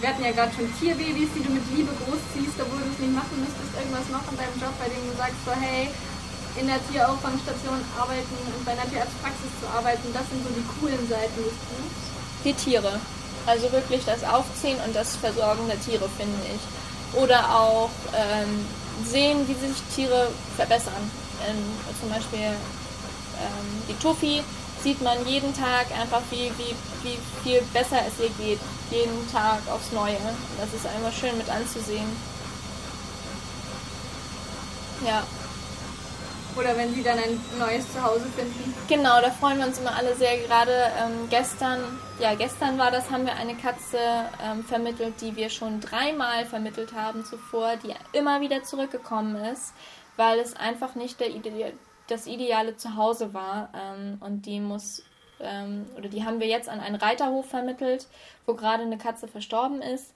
[0.00, 3.14] wir hatten ja gerade schon Tierbabys, die du mit Liebe großziehst, obwohl du es nicht
[3.14, 3.74] machen müsstest.
[3.74, 5.90] Irgendwas noch an deinem Job, bei dem du sagst, so, hey,
[6.54, 11.02] in der Tierauffangstation arbeiten und bei einer Tierarztpraxis zu arbeiten, das sind so die coolen
[11.06, 12.02] Seiten des Berufs.
[12.44, 13.00] Die Tiere.
[13.46, 16.62] Also wirklich das Aufziehen und das Versorgen der Tiere, finde ich.
[17.18, 18.66] Oder auch ähm,
[19.04, 21.10] sehen, wie sich Tiere verbessern.
[21.48, 21.62] Ähm,
[22.00, 24.42] zum Beispiel ähm, die Tuffy
[24.82, 28.60] sieht man jeden Tag einfach, wie, wie, wie viel besser es ihr geht.
[28.90, 30.16] Jeden Tag aufs Neue.
[30.58, 32.08] Das ist einfach schön mit anzusehen.
[35.06, 35.22] Ja.
[36.56, 38.74] Oder wenn sie dann ein neues Zuhause finden.
[38.88, 40.38] Genau, da freuen wir uns immer alle sehr.
[40.38, 41.80] Gerade ähm, gestern,
[42.18, 43.98] ja, gestern war das, haben wir eine Katze
[44.42, 49.72] ähm, vermittelt, die wir schon dreimal vermittelt haben zuvor, die immer wieder zurückgekommen ist,
[50.16, 51.30] weil es einfach nicht der
[52.08, 53.70] das ideale Zuhause war.
[53.74, 55.04] Ähm, und die muss,
[55.40, 58.06] ähm, oder die haben wir jetzt an einen Reiterhof vermittelt,
[58.46, 60.12] wo gerade eine Katze verstorben ist.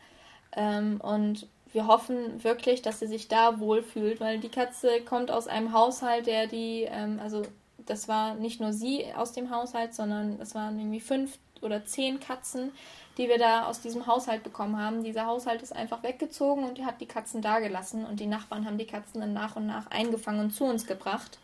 [0.54, 5.48] Ähm, und wir hoffen wirklich, dass sie sich da wohlfühlt, weil die Katze kommt aus
[5.48, 7.42] einem Haushalt, der die, ähm, also
[7.78, 12.20] das war nicht nur sie aus dem Haushalt, sondern es waren irgendwie fünf oder zehn
[12.20, 12.72] Katzen,
[13.18, 15.02] die wir da aus diesem Haushalt bekommen haben.
[15.02, 18.66] Dieser Haushalt ist einfach weggezogen und die hat die Katzen da gelassen und die Nachbarn
[18.66, 21.38] haben die Katzen dann nach und nach eingefangen und zu uns gebracht.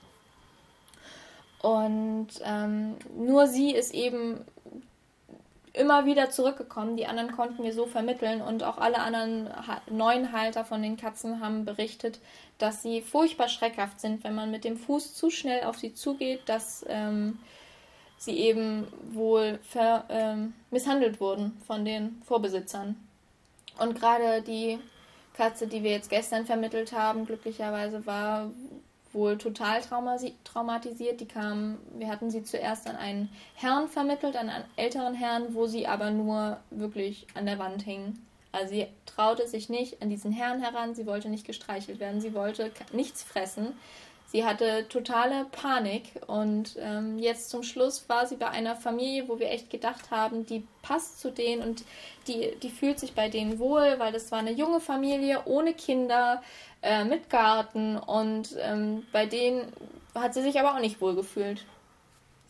[1.62, 4.44] Und ähm, nur sie ist eben
[5.72, 6.96] immer wieder zurückgekommen.
[6.96, 9.48] Die anderen konnten wir so vermitteln und auch alle anderen
[9.90, 12.20] neuen Halter von den Katzen haben berichtet,
[12.58, 16.40] dass sie furchtbar schreckhaft sind, wenn man mit dem Fuß zu schnell auf sie zugeht,
[16.46, 17.38] dass ähm,
[18.18, 19.60] sie eben wohl
[20.08, 22.96] ähm, misshandelt wurden von den Vorbesitzern.
[23.78, 24.78] Und gerade die
[25.34, 28.50] Katze, die wir jetzt gestern vermittelt haben, glücklicherweise war
[29.12, 31.20] wohl total traumatisiert.
[31.20, 35.66] Die kam, wir hatten sie zuerst an einen Herrn vermittelt, an einen älteren Herrn, wo
[35.66, 38.18] sie aber nur wirklich an der Wand hing.
[38.52, 42.34] Also sie traute sich nicht an diesen Herrn heran, sie wollte nicht gestreichelt werden, sie
[42.34, 43.74] wollte nichts fressen.
[44.30, 49.38] Sie hatte totale Panik und ähm, jetzt zum Schluss war sie bei einer Familie, wo
[49.38, 51.82] wir echt gedacht haben, die passt zu denen und
[52.26, 56.42] die, die fühlt sich bei denen wohl, weil das war eine junge Familie ohne Kinder
[56.82, 59.72] äh, mit Garten und ähm, bei denen
[60.14, 61.64] hat sie sich aber auch nicht wohl gefühlt.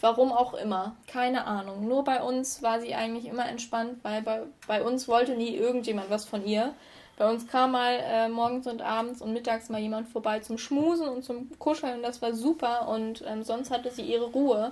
[0.01, 1.87] Warum auch immer, keine Ahnung.
[1.87, 6.11] Nur bei uns war sie eigentlich immer entspannt, weil bei, bei uns wollte nie irgendjemand
[6.11, 6.75] was von ihr.
[7.19, 11.09] Bei uns kam mal äh, morgens und abends und mittags mal jemand vorbei zum Schmusen
[11.09, 14.71] und zum Kuscheln und das war super und ähm, sonst hatte sie ihre Ruhe.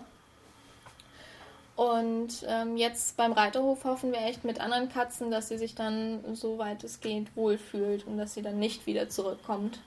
[1.75, 6.21] Und ähm, jetzt beim Reiterhof hoffen wir echt mit anderen Katzen, dass sie sich dann,
[6.35, 9.81] soweit es geht, wohlfühlt und dass sie dann nicht wieder zurückkommt.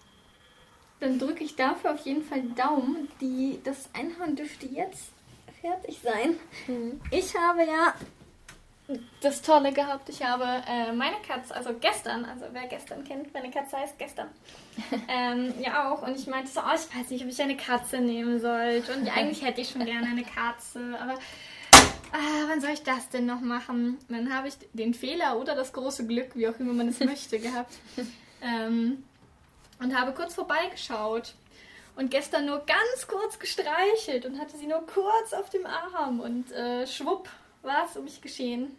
[1.00, 3.08] Dann drücke ich dafür auf jeden Fall Daumen.
[3.22, 5.14] Die, das Einhorn dürfte jetzt
[5.62, 6.36] fertig sein.
[6.68, 7.00] Mhm.
[7.10, 7.94] Ich habe ja
[9.22, 10.10] das Tolle gehabt.
[10.10, 14.28] Ich habe äh, meine Katze, also gestern, also wer gestern kennt, meine Katze heißt gestern,
[15.08, 16.02] ähm, ja auch.
[16.02, 18.94] Und ich meinte so, oh, ich weiß nicht, ob ich eine Katze nehmen sollte.
[18.94, 21.14] Und eigentlich hätte ich schon gerne eine Katze, aber
[22.12, 24.00] ah, wann soll ich das denn noch machen?
[24.08, 27.00] Und dann habe ich den Fehler oder das große Glück, wie auch immer man es
[27.02, 27.74] möchte, gehabt.
[28.42, 29.04] Ähm,
[29.80, 31.34] und habe kurz vorbeigeschaut
[31.96, 36.52] und gestern nur ganz kurz gestreichelt und hatte sie nur kurz auf dem Arm und
[36.52, 37.30] äh, schwupp
[37.62, 38.76] war es um mich geschehen.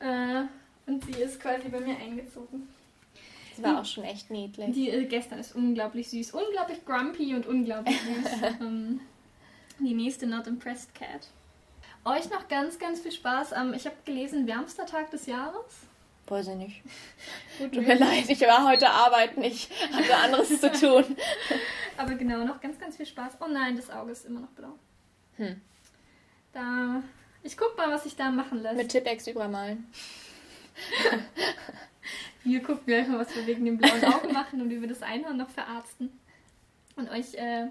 [0.00, 0.44] Äh,
[0.86, 2.68] und sie ist quasi bei mir eingezogen.
[3.54, 4.72] Sie war auch schon echt niedlich.
[4.72, 8.42] Die äh, gestern ist unglaublich süß, unglaublich grumpy und unglaublich süß.
[8.60, 9.00] ähm,
[9.78, 11.28] die nächste Not Impressed Cat.
[12.04, 15.86] Euch noch ganz, ganz viel Spaß am, ich habe gelesen, wärmster Tag des Jahres.
[16.26, 16.82] Weiß ich nicht.
[17.58, 21.04] Tut mir leid, ich war heute arbeiten, ich hatte anderes zu tun.
[21.96, 23.34] Aber genau, noch ganz, ganz viel Spaß.
[23.40, 24.78] Oh nein, das Auge ist immer noch blau.
[25.36, 25.60] Hm.
[26.52, 27.02] Da,
[27.42, 28.76] ich guck mal, was sich da machen lässt.
[28.76, 29.86] Mit Tippex übermalen.
[32.44, 35.02] wir gucken gleich mal, was wir wegen dem blauen Auge machen und wie wir das
[35.02, 36.10] Einhorn noch verarzten.
[36.96, 37.68] Und euch äh,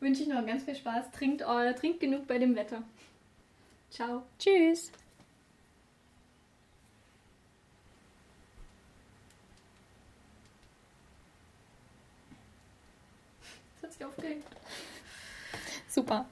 [0.00, 1.10] wünsche ich noch ganz viel Spaß.
[1.12, 2.82] Trinkt, äh, trinkt genug bei dem Wetter.
[3.90, 4.22] Ciao.
[4.38, 4.90] Tschüss.
[13.74, 14.46] Das hat sich aufgeregt.
[15.88, 16.26] Super.